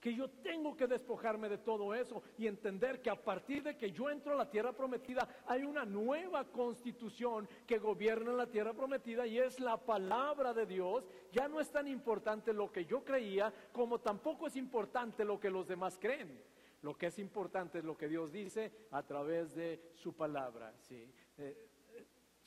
[0.00, 3.90] que yo tengo que despojarme de todo eso y entender que a partir de que
[3.90, 9.26] yo entro a la tierra prometida hay una nueva constitución que gobierna la tierra prometida
[9.26, 11.08] y es la palabra de Dios.
[11.32, 15.50] Ya no es tan importante lo que yo creía como tampoco es importante lo que
[15.50, 16.40] los demás creen.
[16.82, 20.72] Lo que es importante es lo que Dios dice a través de su palabra.
[20.78, 21.12] ¿sí?
[21.38, 21.67] Eh,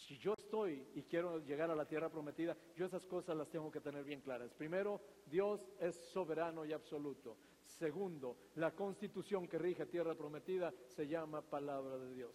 [0.07, 3.71] si yo estoy y quiero llegar a la tierra prometida, yo esas cosas las tengo
[3.71, 4.51] que tener bien claras.
[4.53, 7.37] Primero, Dios es soberano y absoluto.
[7.65, 12.33] Segundo, la constitución que rige tierra prometida se llama palabra de Dios.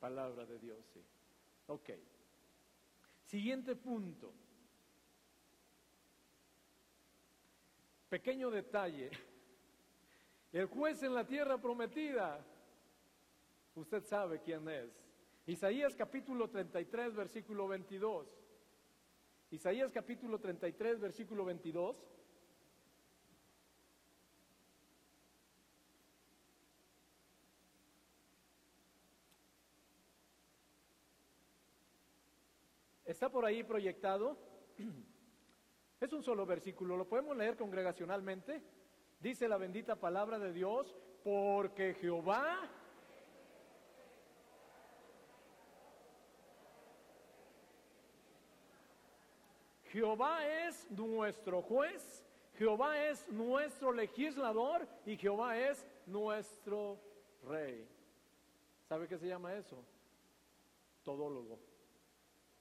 [0.00, 1.00] Palabra de Dios, sí.
[1.68, 1.90] Ok.
[3.24, 4.32] Siguiente punto.
[8.08, 9.10] Pequeño detalle.
[10.52, 12.44] El juez en la tierra prometida,
[13.76, 15.01] usted sabe quién es.
[15.46, 18.28] Isaías capítulo 33, versículo 22.
[19.50, 21.96] Isaías capítulo 33, versículo 22.
[33.04, 34.38] ¿Está por ahí proyectado?
[36.00, 38.60] Es un solo versículo, lo podemos leer congregacionalmente.
[39.20, 42.58] Dice la bendita palabra de Dios, porque Jehová
[49.92, 52.24] Jehová es nuestro juez,
[52.54, 56.98] Jehová es nuestro legislador y Jehová es nuestro
[57.44, 57.86] rey.
[58.88, 59.84] ¿Sabe qué se llama eso?
[61.02, 61.58] Todólogo.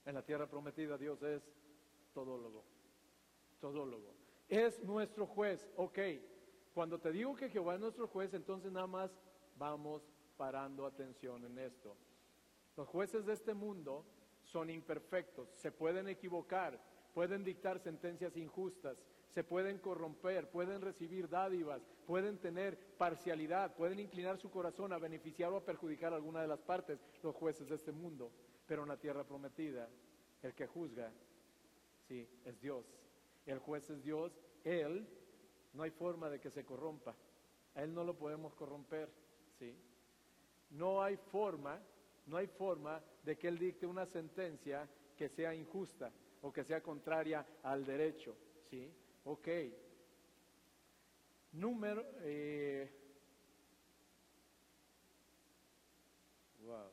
[0.03, 1.41] En la tierra prometida Dios es
[2.13, 2.65] todólogo.
[3.61, 4.13] Todólogo.
[4.49, 5.65] Es nuestro juez.
[5.77, 5.99] Ok,
[6.73, 9.09] cuando te digo que Jehová es nuestro juez, entonces nada más
[9.55, 10.01] vamos
[10.35, 11.95] parando atención en esto.
[12.75, 14.05] Los jueces de este mundo
[14.43, 18.97] son imperfectos, se pueden equivocar, pueden dictar sentencias injustas,
[19.29, 25.51] se pueden corromper, pueden recibir dádivas, pueden tener parcialidad, pueden inclinar su corazón a beneficiar
[25.53, 28.31] o a perjudicar a alguna de las partes, los jueces de este mundo.
[28.67, 29.87] Pero en la tierra prometida,
[30.41, 31.11] el que juzga,
[32.07, 32.85] sí, es Dios.
[33.45, 35.07] El juez es Dios, Él,
[35.73, 37.15] no hay forma de que se corrompa.
[37.75, 39.09] A Él no lo podemos corromper,
[39.57, 39.77] sí.
[40.71, 41.81] No hay forma,
[42.25, 46.81] no hay forma de que Él dicte una sentencia que sea injusta o que sea
[46.81, 48.35] contraria al derecho,
[48.69, 48.91] sí.
[49.25, 49.47] Ok.
[51.53, 52.05] Número.
[52.21, 52.89] Eh,
[56.63, 56.91] wow.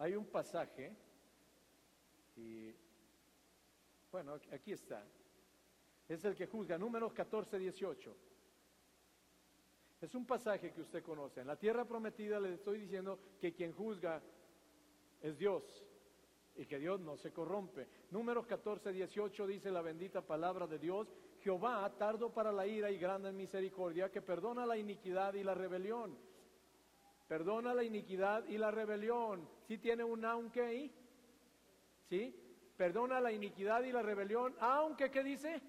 [0.00, 0.94] Hay un pasaje,
[2.36, 2.72] y
[4.12, 5.04] bueno, aquí está.
[6.08, 8.27] Es el que juzga, números 14, 18.
[10.00, 11.40] Es un pasaje que usted conoce.
[11.40, 14.22] En la tierra prometida le estoy diciendo que quien juzga
[15.20, 15.84] es Dios
[16.54, 17.88] y que Dios no se corrompe.
[18.10, 22.98] Números 14, 18 dice la bendita palabra de Dios, Jehová, tardo para la ira y
[22.98, 26.16] grande en misericordia, que perdona la iniquidad y la rebelión.
[27.26, 29.48] Perdona la iniquidad y la rebelión.
[29.66, 30.92] ¿Sí tiene un aunque ahí?
[32.08, 32.34] ¿Sí?
[32.76, 35.60] Perdona la iniquidad y la rebelión, aunque, ¿qué dice?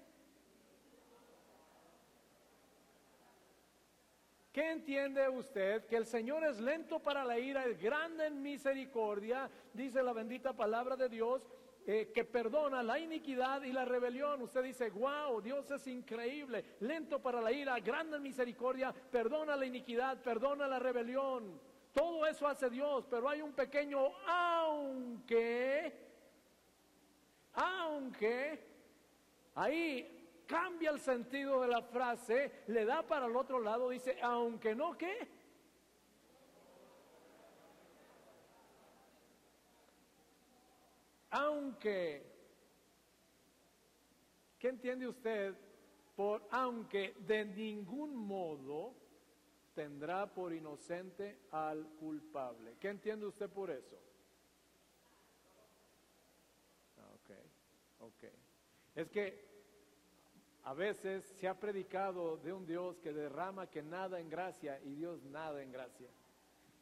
[4.60, 5.86] ¿Qué entiende usted?
[5.86, 10.52] Que el Señor es lento para la ira, es grande en misericordia, dice la bendita
[10.52, 11.48] palabra de Dios,
[11.86, 14.42] eh, que perdona la iniquidad y la rebelión.
[14.42, 19.64] Usted dice, wow, Dios es increíble, lento para la ira, grande en misericordia, perdona la
[19.64, 21.58] iniquidad, perdona la rebelión.
[21.94, 25.90] Todo eso hace Dios, pero hay un pequeño aunque,
[27.54, 28.60] aunque,
[29.54, 30.19] ahí
[30.50, 34.98] cambia el sentido de la frase, le da para el otro lado, dice, aunque no,
[34.98, 35.28] ¿qué?
[41.30, 42.26] Aunque,
[44.58, 45.54] ¿qué entiende usted
[46.16, 48.92] por aunque de ningún modo
[49.76, 52.74] tendrá por inocente al culpable?
[52.80, 53.96] ¿Qué entiende usted por eso?
[56.98, 57.30] Ah, ok,
[58.00, 58.24] ok.
[58.96, 59.49] Es que
[60.64, 64.94] a veces se ha predicado de un Dios que derrama que nada en gracia y
[64.94, 66.10] Dios nada en gracia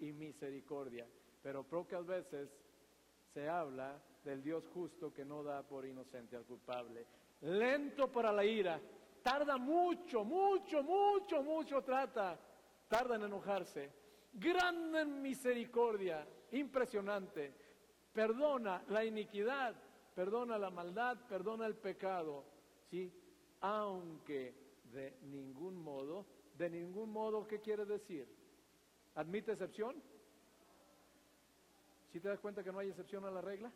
[0.01, 1.07] y misericordia.
[1.43, 2.51] Pero pocas veces
[3.33, 7.07] se habla del Dios justo que no da por inocente al culpable.
[7.43, 8.81] Lento para la ira,
[9.22, 12.39] tarda mucho, mucho, mucho, mucho trata,
[12.89, 13.93] tarda en enojarse.
[14.33, 17.55] Grande en misericordia, impresionante.
[18.12, 19.74] Perdona la iniquidad,
[20.14, 22.45] perdona la maldad, perdona el pecado.
[22.91, 23.12] ¿sí?
[23.61, 24.55] Aunque
[24.93, 28.29] de ningún modo, de ningún modo, ¿qué quiere decir?
[29.15, 30.03] ¿Admite excepción?
[32.13, 33.73] ¿Si te das cuenta que no hay excepción a la regla?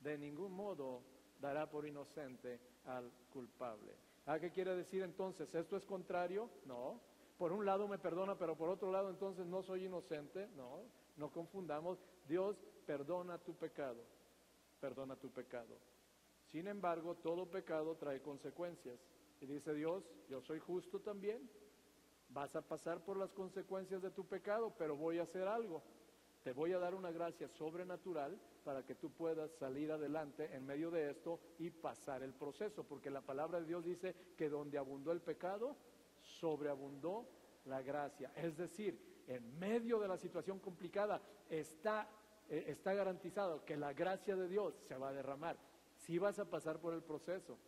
[0.00, 1.02] De ningún modo
[1.40, 3.94] dará por inocente al culpable.
[4.26, 5.52] ¿Ah, qué quiere decir entonces?
[5.54, 6.50] ¿Esto es contrario?
[6.66, 7.00] No.
[7.38, 10.48] Por un lado me perdona, pero por otro lado entonces no soy inocente.
[10.56, 10.82] No,
[11.16, 11.98] no confundamos.
[12.26, 12.56] Dios
[12.86, 14.04] perdona tu pecado.
[14.80, 15.78] Perdona tu pecado.
[16.50, 18.98] Sin embargo, todo pecado trae consecuencias.
[19.40, 21.48] Y dice Dios, yo soy justo también.
[22.30, 25.82] Vas a pasar por las consecuencias de tu pecado, pero voy a hacer algo.
[26.42, 30.90] Te voy a dar una gracia sobrenatural para que tú puedas salir adelante en medio
[30.90, 35.12] de esto y pasar el proceso, porque la palabra de Dios dice que donde abundó
[35.12, 35.76] el pecado,
[36.20, 37.26] sobreabundó
[37.64, 38.32] la gracia.
[38.36, 41.20] Es decir, en medio de la situación complicada
[41.50, 42.08] está,
[42.48, 45.56] eh, está garantizado que la gracia de Dios se va a derramar.
[46.08, 47.58] Si vas a pasar por el proceso,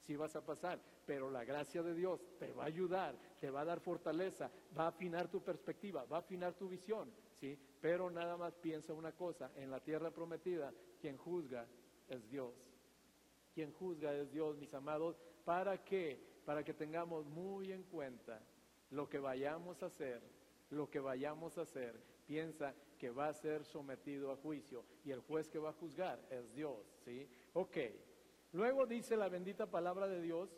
[0.00, 3.60] si vas a pasar, pero la gracia de Dios te va a ayudar, te va
[3.60, 7.56] a dar fortaleza, va a afinar tu perspectiva, va a afinar tu visión, ¿sí?
[7.80, 11.68] Pero nada más piensa una cosa, en la tierra prometida, quien juzga
[12.08, 12.52] es Dios.
[13.54, 16.20] Quien juzga es Dios, mis amados, ¿para qué?
[16.44, 18.42] Para que tengamos muy en cuenta
[18.90, 20.20] lo que vayamos a hacer,
[20.70, 25.20] lo que vayamos a hacer, piensa que va a ser sometido a juicio y el
[25.20, 27.28] juez que va a juzgar es Dios, ¿sí?
[27.54, 27.78] Ok.
[28.52, 30.50] Luego dice la bendita palabra de Dios,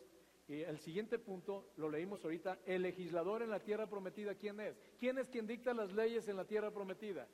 [0.47, 4.79] y el siguiente punto lo leímos ahorita, el legislador en la tierra prometida, ¿quién es?
[4.99, 7.27] ¿Quién es quien dicta las leyes en la tierra prometida?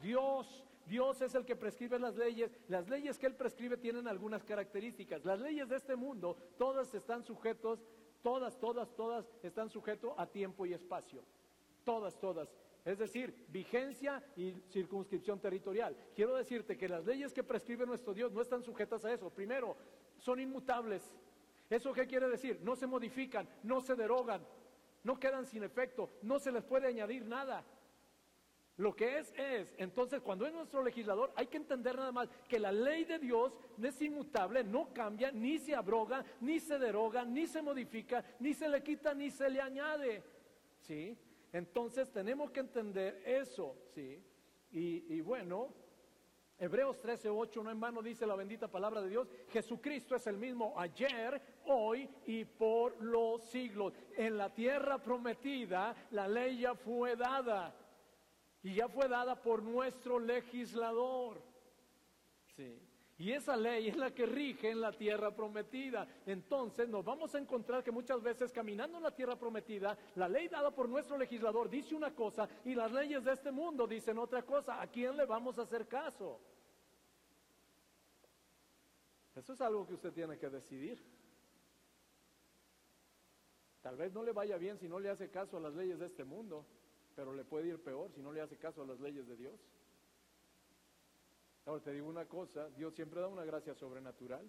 [0.00, 2.56] Dios, Dios es el que prescribe las leyes.
[2.68, 5.24] Las leyes que Él prescribe tienen algunas características.
[5.24, 7.84] Las leyes de este mundo, todas están sujetos,
[8.22, 11.22] todas, todas, todas están sujetos a tiempo y espacio.
[11.84, 12.48] Todas, todas.
[12.86, 15.96] Es decir, vigencia y circunscripción territorial.
[16.14, 19.28] Quiero decirte que las leyes que prescribe nuestro Dios no están sujetas a eso.
[19.28, 19.76] Primero,
[20.18, 21.02] son inmutables.
[21.68, 22.60] ¿Eso qué quiere decir?
[22.62, 24.46] No se modifican, no se derogan,
[25.02, 27.64] no quedan sin efecto, no se les puede añadir nada.
[28.76, 29.74] Lo que es, es.
[29.78, 33.58] Entonces, cuando es nuestro legislador, hay que entender nada más que la ley de Dios
[33.82, 38.68] es inmutable, no cambia, ni se abroga, ni se deroga, ni se modifica, ni se
[38.68, 40.22] le quita, ni se le añade.
[40.82, 41.18] ¿Sí?
[41.52, 43.76] Entonces, tenemos que entender eso.
[43.94, 44.22] ¿Sí?
[44.70, 45.72] Y, bueno,
[46.58, 50.36] Hebreos 13, 8, no en vano dice la bendita palabra de Dios, Jesucristo es el
[50.36, 53.94] mismo ayer, hoy y por los siglos.
[54.16, 57.74] En la tierra prometida la ley ya fue dada
[58.62, 61.42] y ya fue dada por nuestro legislador.
[62.56, 62.82] Sí.
[63.18, 66.06] Y esa ley es la que rige en la tierra prometida.
[66.26, 70.48] Entonces nos vamos a encontrar que muchas veces caminando en la tierra prometida, la ley
[70.48, 74.42] dada por nuestro legislador dice una cosa y las leyes de este mundo dicen otra
[74.42, 74.80] cosa.
[74.80, 76.40] ¿A quién le vamos a hacer caso?
[79.34, 81.02] Eso es algo que usted tiene que decidir.
[83.80, 86.06] Tal vez no le vaya bien si no le hace caso a las leyes de
[86.06, 86.66] este mundo
[87.16, 89.58] pero le puede ir peor si no le hace caso a las leyes de Dios.
[91.66, 94.48] Ahora te digo una cosa, Dios siempre da una gracia sobrenatural.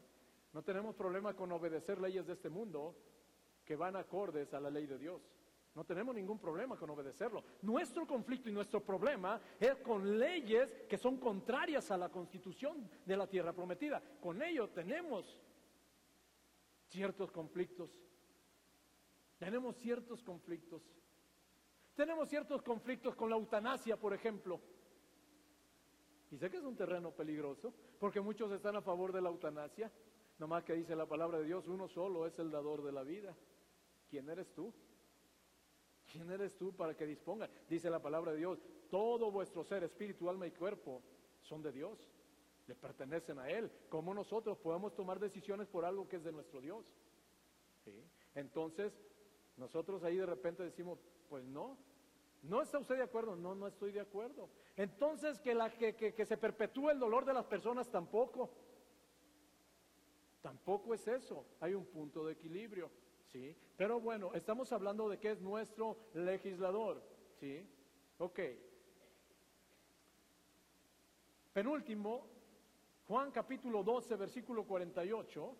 [0.54, 2.96] No tenemos problema con obedecer leyes de este mundo
[3.66, 5.22] que van acordes a la ley de Dios.
[5.74, 7.44] No tenemos ningún problema con obedecerlo.
[7.64, 13.18] Nuestro conflicto y nuestro problema es con leyes que son contrarias a la constitución de
[13.18, 14.02] la tierra prometida.
[14.22, 15.42] Con ello tenemos
[16.88, 17.90] ciertos conflictos.
[19.40, 20.84] Tenemos ciertos conflictos.
[21.96, 24.62] Tenemos ciertos conflictos con la eutanasia, por ejemplo.
[26.32, 29.92] Y sé que es un terreno peligroso, porque muchos están a favor de la eutanasia.
[30.40, 33.36] Nomás que dice la palabra de Dios, uno solo es el dador de la vida.
[34.10, 34.74] ¿Quién eres tú?
[36.12, 37.50] ¿Quién eres tú para que disponga?
[37.70, 38.60] Dice la palabra de Dios,
[38.90, 41.02] todo vuestro ser, espíritu, alma y cuerpo,
[41.42, 41.98] son de Dios,
[42.68, 43.72] le pertenecen a Él.
[43.90, 46.86] ¿Cómo nosotros podemos tomar decisiones por algo que es de nuestro Dios?
[48.36, 48.94] Entonces,
[49.56, 51.00] nosotros ahí de repente decimos,
[51.30, 51.78] pues no,
[52.48, 53.36] ¿No está usted de acuerdo?
[53.36, 54.50] No, no estoy de acuerdo.
[54.76, 58.50] Entonces, que, la, que, que, se perpetúe el dolor de las personas tampoco.
[60.42, 61.46] Tampoco es eso.
[61.60, 62.90] Hay un punto de equilibrio.
[63.26, 63.56] ¿sí?
[63.76, 67.04] Pero bueno, estamos hablando de que es nuestro legislador.
[67.40, 67.68] ¿sí?
[68.18, 68.40] Ok.
[71.52, 72.28] Penúltimo,
[73.08, 75.56] Juan capítulo 12, versículo 48.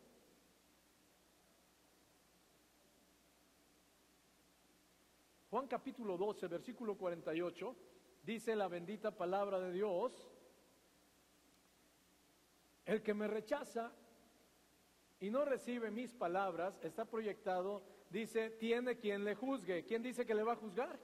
[5.58, 7.76] Juan capítulo 12, versículo 48,
[8.22, 10.30] dice la bendita palabra de Dios,
[12.86, 13.92] el que me rechaza
[15.20, 17.82] y no recibe mis palabras, está proyectado,
[18.12, 19.84] dice, tiene quien le juzgue.
[19.84, 21.00] ¿Quién dice que le va a juzgar?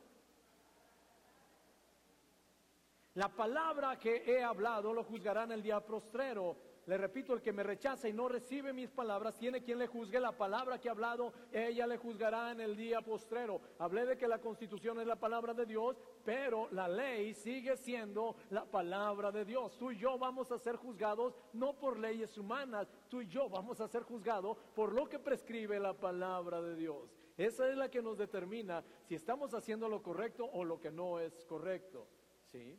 [3.16, 6.58] La palabra que he hablado lo juzgarán el día prostrero.
[6.86, 10.20] Le repito, el que me rechaza y no recibe mis palabras, tiene quien le juzgue
[10.20, 13.62] la palabra que he hablado, ella le juzgará en el día postrero.
[13.80, 18.36] Hablé de que la constitución es la palabra de Dios, pero la ley sigue siendo
[18.50, 19.78] la palabra de Dios.
[19.78, 23.80] Tú y yo vamos a ser juzgados no por leyes humanas, tú y yo vamos
[23.80, 27.16] a ser juzgados por lo que prescribe la palabra de Dios.
[27.38, 31.20] Esa es la que nos determina si estamos haciendo lo correcto o lo que no
[31.20, 32.08] es correcto.
[32.44, 32.78] ¿Sí?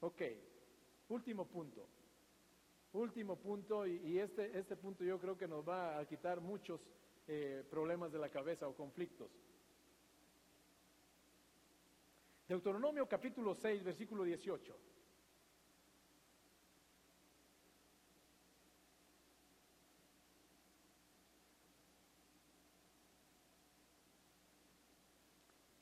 [0.00, 0.22] Ok.
[1.08, 1.86] Último punto.
[2.92, 6.80] Último punto, y, este, este punto yo creo que nos va a quitar muchos
[7.26, 9.30] eh, problemas de la cabeza o conflictos.
[12.48, 14.74] Deuteronomio capítulo 6, versículo 18.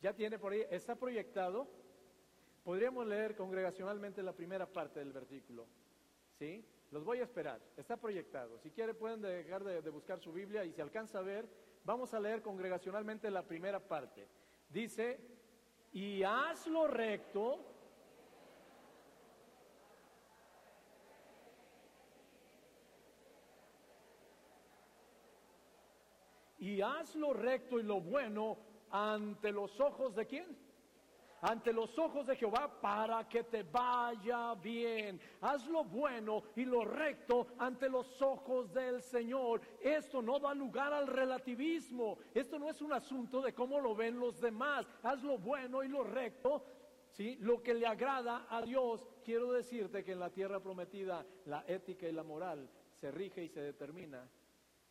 [0.03, 1.69] Ya tiene por ahí, está proyectado.
[2.65, 5.67] Podríamos leer congregacionalmente la primera parte del versículo.
[6.39, 6.65] ¿Sí?
[6.91, 8.59] Los voy a esperar, está proyectado.
[8.59, 11.49] Si quiere pueden dejar de, buscar su Biblia y si alcanza a ver,
[11.85, 14.29] vamos a leer congregacionalmente la primera parte.
[14.69, 15.19] Dice,
[15.93, 17.73] y hazlo recto.
[26.59, 28.59] Y hazlo recto y lo bueno
[28.91, 30.66] ante los ojos de quién?
[31.41, 35.21] Ante los ojos de Jehová para que te vaya bien.
[35.41, 39.61] Haz lo bueno y lo recto ante los ojos del Señor.
[39.81, 42.19] Esto no da lugar al relativismo.
[42.35, 44.87] Esto no es un asunto de cómo lo ven los demás.
[45.03, 46.65] Haz lo bueno y lo recto.
[47.11, 47.37] ¿sí?
[47.41, 49.07] Lo que le agrada a Dios.
[49.25, 53.49] Quiero decirte que en la tierra prometida la ética y la moral se rige y
[53.49, 54.29] se determina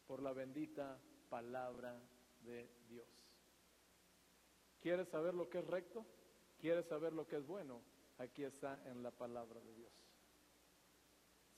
[0.08, 2.00] por la bendita palabra
[2.42, 3.08] de Dios.
[4.80, 6.06] ¿Quieres saber lo que es recto?
[6.60, 7.82] ¿Quieres saber lo que es bueno?
[8.18, 9.92] Aquí está en la palabra de Dios.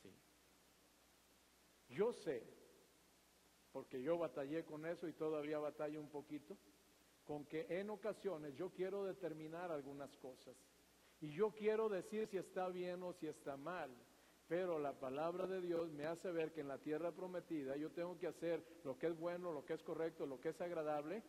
[0.02, 0.12] Sí.
[1.90, 2.44] Yo sé,
[3.72, 6.58] porque yo batallé con eso y todavía batallo un poquito,
[7.26, 10.56] con que en ocasiones yo quiero determinar algunas cosas.
[11.20, 13.92] Y yo quiero decir si está bien o si está mal.
[14.48, 18.18] Pero la palabra de Dios me hace ver que en la tierra prometida yo tengo
[18.18, 21.22] que hacer lo que es bueno, lo que es correcto, lo que es agradable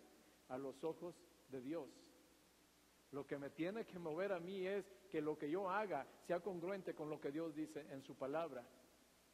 [0.48, 1.16] a los ojos
[1.48, 1.88] de Dios.
[3.12, 6.40] Lo que me tiene que mover a mí es que lo que yo haga sea
[6.40, 8.66] congruente con lo que Dios dice en su palabra.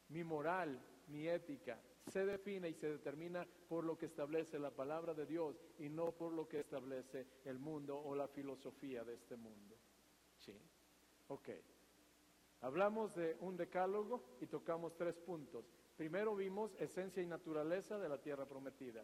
[0.09, 5.13] Mi moral, mi ética, se define y se determina por lo que establece la palabra
[5.13, 9.35] de Dios y no por lo que establece el mundo o la filosofía de este
[9.35, 9.75] mundo.
[10.37, 10.57] Sí.
[11.27, 11.49] Ok.
[12.61, 15.65] Hablamos de un decálogo y tocamos tres puntos.
[15.97, 19.03] Primero vimos esencia y naturaleza de la tierra prometida.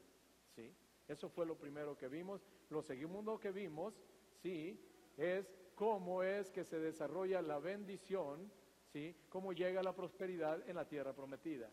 [0.55, 0.74] ¿Sí?
[1.07, 2.41] Eso fue lo primero que vimos.
[2.69, 3.93] Lo segundo que vimos,
[4.42, 4.80] sí,
[5.18, 8.52] es cómo es que se desarrolla la bendición,
[8.92, 11.70] sí, cómo llega la prosperidad en la tierra prometida.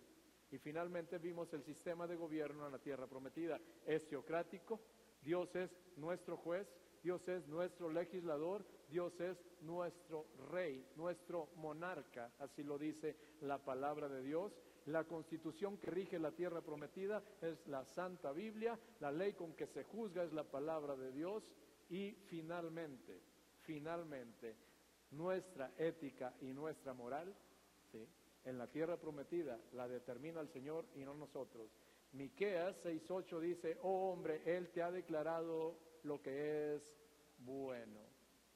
[0.51, 3.61] Y finalmente vimos el sistema de gobierno en la tierra prometida.
[3.85, 4.81] Es teocrático,
[5.23, 6.66] Dios es nuestro juez,
[7.03, 14.09] Dios es nuestro legislador, Dios es nuestro rey, nuestro monarca, así lo dice la palabra
[14.09, 14.59] de Dios.
[14.87, 19.66] La constitución que rige la tierra prometida es la Santa Biblia, la ley con que
[19.66, 21.45] se juzga es la palabra de Dios
[21.89, 23.20] y finalmente,
[23.62, 24.57] finalmente,
[25.11, 27.34] nuestra ética y nuestra moral,
[28.45, 31.70] en la tierra prometida la determina el Señor y no nosotros.
[32.12, 36.82] Miqueas 6:8 dice, "Oh hombre, él te ha declarado lo que es
[37.39, 38.01] bueno."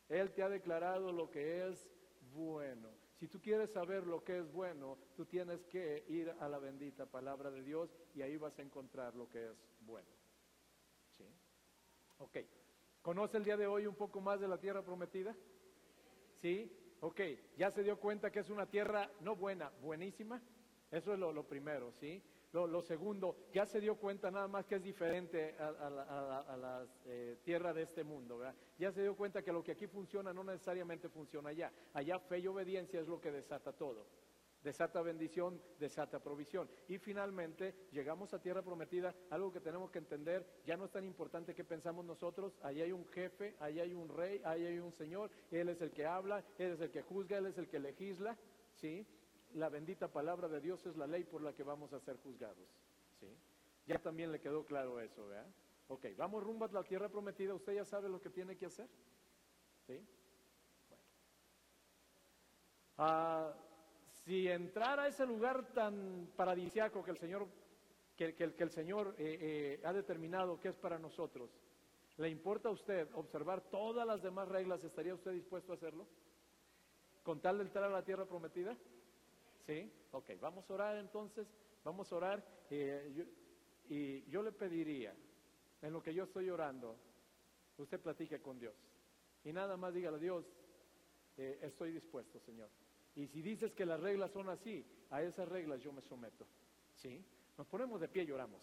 [0.08, 1.88] Él te ha declarado lo que es
[2.34, 2.90] bueno.
[3.18, 7.06] Si tú quieres saber lo que es bueno, tú tienes que ir a la bendita
[7.06, 10.08] palabra de Dios y ahí vas a encontrar lo que es bueno.
[11.16, 11.24] ¿Sí?
[12.18, 12.38] Ok.
[13.02, 15.34] ¿Conoce el día de hoy un poco más de la tierra prometida?
[16.36, 16.70] ¿Sí?
[17.00, 17.20] Ok.
[17.56, 20.40] ¿Ya se dio cuenta que es una tierra no buena, buenísima?
[20.88, 22.22] Eso es lo, primero, ¿sí?
[22.52, 27.72] Lo, segundo, ya se dio cuenta nada más que es diferente a, la, eh, tierra
[27.72, 28.40] de este mundo.
[28.78, 31.72] Ya se dio cuenta que lo que aquí funciona no necesariamente funciona allá.
[31.94, 34.06] Allá fe y obediencia es lo que desata todo.
[34.62, 36.68] Desata bendición, desata provisión.
[36.88, 41.04] Y finalmente llegamos a tierra prometida, algo que tenemos que entender, ya no es tan
[41.04, 44.92] importante que pensamos nosotros, allá hay un jefe, allá hay un rey, allá hay un
[44.92, 47.80] señor, Él es el que habla, Él es el que juzga, Él es el que
[47.80, 48.38] legisla,
[48.74, 49.04] ¿sí?
[49.54, 52.68] la bendita palabra de Dios es la ley por la que vamos a ser juzgados.
[53.20, 53.26] ¿sí?
[53.86, 55.50] Ya también le quedó claro eso, ¿verdad?
[55.88, 58.88] Ok, vamos rumbo a la tierra prometida, usted ya sabe lo que tiene que hacer.
[59.86, 60.00] ¿Sí?
[60.88, 61.04] Bueno.
[62.98, 63.52] Ah,
[64.24, 67.48] si entrara a ese lugar tan paradisiaco que el Señor,
[68.16, 71.50] que, el Señor eh, eh, ha determinado que es para nosotros,
[72.18, 74.84] ¿le importa a usted observar todas las demás reglas?
[74.84, 76.06] ¿Estaría usted dispuesto a hacerlo?
[77.24, 78.76] ¿Con tal de entrar a la tierra prometida?
[79.66, 79.92] ¿Sí?
[80.12, 81.48] Ok, vamos a orar entonces,
[81.84, 83.26] vamos a orar eh,
[83.88, 85.14] y yo le pediría,
[85.80, 86.96] en lo que yo estoy orando,
[87.76, 88.74] usted platique con Dios
[89.44, 90.46] y nada más dígale a Dios,
[91.36, 92.68] estoy dispuesto, Señor.
[93.14, 96.46] Y si dices que las reglas son así, a esas reglas yo me someto.
[96.94, 97.24] ¿Sí?
[97.58, 98.62] Nos ponemos de pie y oramos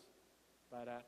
[0.69, 1.05] para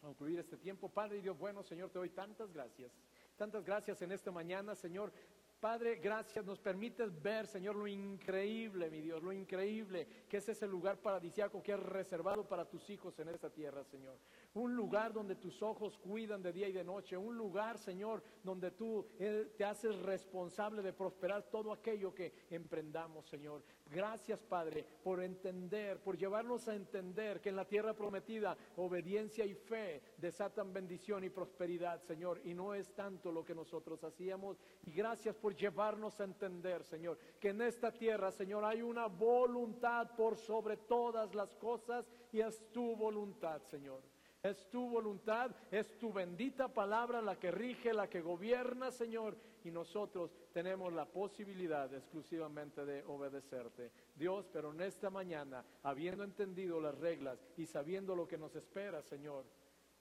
[0.00, 0.88] concluir este tiempo.
[0.88, 2.92] Padre y Dios bueno, Señor, te doy tantas gracias.
[3.36, 5.12] Tantas gracias en esta mañana, Señor,
[5.60, 10.66] Padre, gracias, nos permites ver, Señor, lo increíble, mi Dios, lo increíble que es ese
[10.66, 14.18] lugar paradisiaco que es reservado para tus hijos en esta tierra, Señor
[14.56, 18.70] un lugar donde tus ojos cuidan de día y de noche, un lugar, Señor, donde
[18.70, 23.62] tú eh, te haces responsable de prosperar todo aquello que emprendamos, Señor.
[23.90, 29.54] Gracias, Padre, por entender, por llevarnos a entender que en la tierra prometida obediencia y
[29.54, 34.58] fe desatan bendición y prosperidad, Señor, y no es tanto lo que nosotros hacíamos.
[34.86, 40.16] Y gracias por llevarnos a entender, Señor, que en esta tierra, Señor, hay una voluntad
[40.16, 44.15] por sobre todas las cosas y es tu voluntad, Señor.
[44.46, 49.36] Es tu voluntad, es tu bendita palabra la que rige, la que gobierna, Señor.
[49.64, 53.90] Y nosotros tenemos la posibilidad exclusivamente de obedecerte.
[54.14, 59.02] Dios, pero en esta mañana, habiendo entendido las reglas y sabiendo lo que nos espera,
[59.02, 59.44] Señor,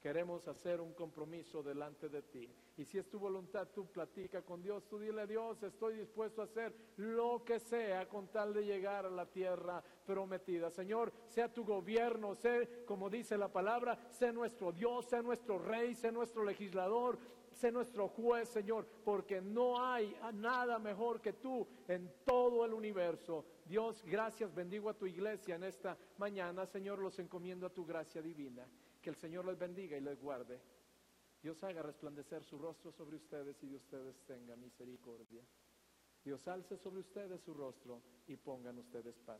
[0.06, 2.48] Queremos hacer un compromiso delante de ti.
[2.78, 6.42] Y si es tu voluntad, tú platica con Dios, tú dile a Dios, estoy dispuesto
[6.42, 10.70] a hacer lo que sea con tal de llegar a la tierra prometida.
[10.70, 15.96] Señor, sea tu gobierno, sé, como dice la palabra, sé nuestro Dios, sea nuestro rey,
[15.96, 17.18] sea nuestro legislador,
[17.50, 23.44] sé nuestro juez, Señor, porque no hay nada mejor que tú en todo el universo.
[23.66, 28.22] Dios, gracias, bendigo a tu iglesia en esta mañana, Señor, los encomiendo a tu gracia
[28.22, 28.70] divina.
[29.06, 30.60] Que el Señor les bendiga y les guarde.
[31.40, 35.44] Dios haga resplandecer su rostro sobre ustedes y de ustedes tenga misericordia.
[36.24, 39.40] Dios alce sobre ustedes su rostro y pongan ustedes paz.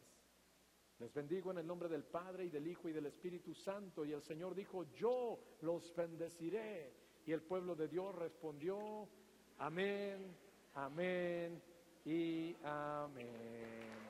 [1.00, 4.06] Les bendigo en el nombre del Padre y del Hijo y del Espíritu Santo.
[4.06, 6.94] Y el Señor dijo, yo los bendeciré.
[7.26, 9.10] Y el pueblo de Dios respondió,
[9.58, 10.38] amén,
[10.76, 11.62] Amén
[12.04, 14.05] y amén.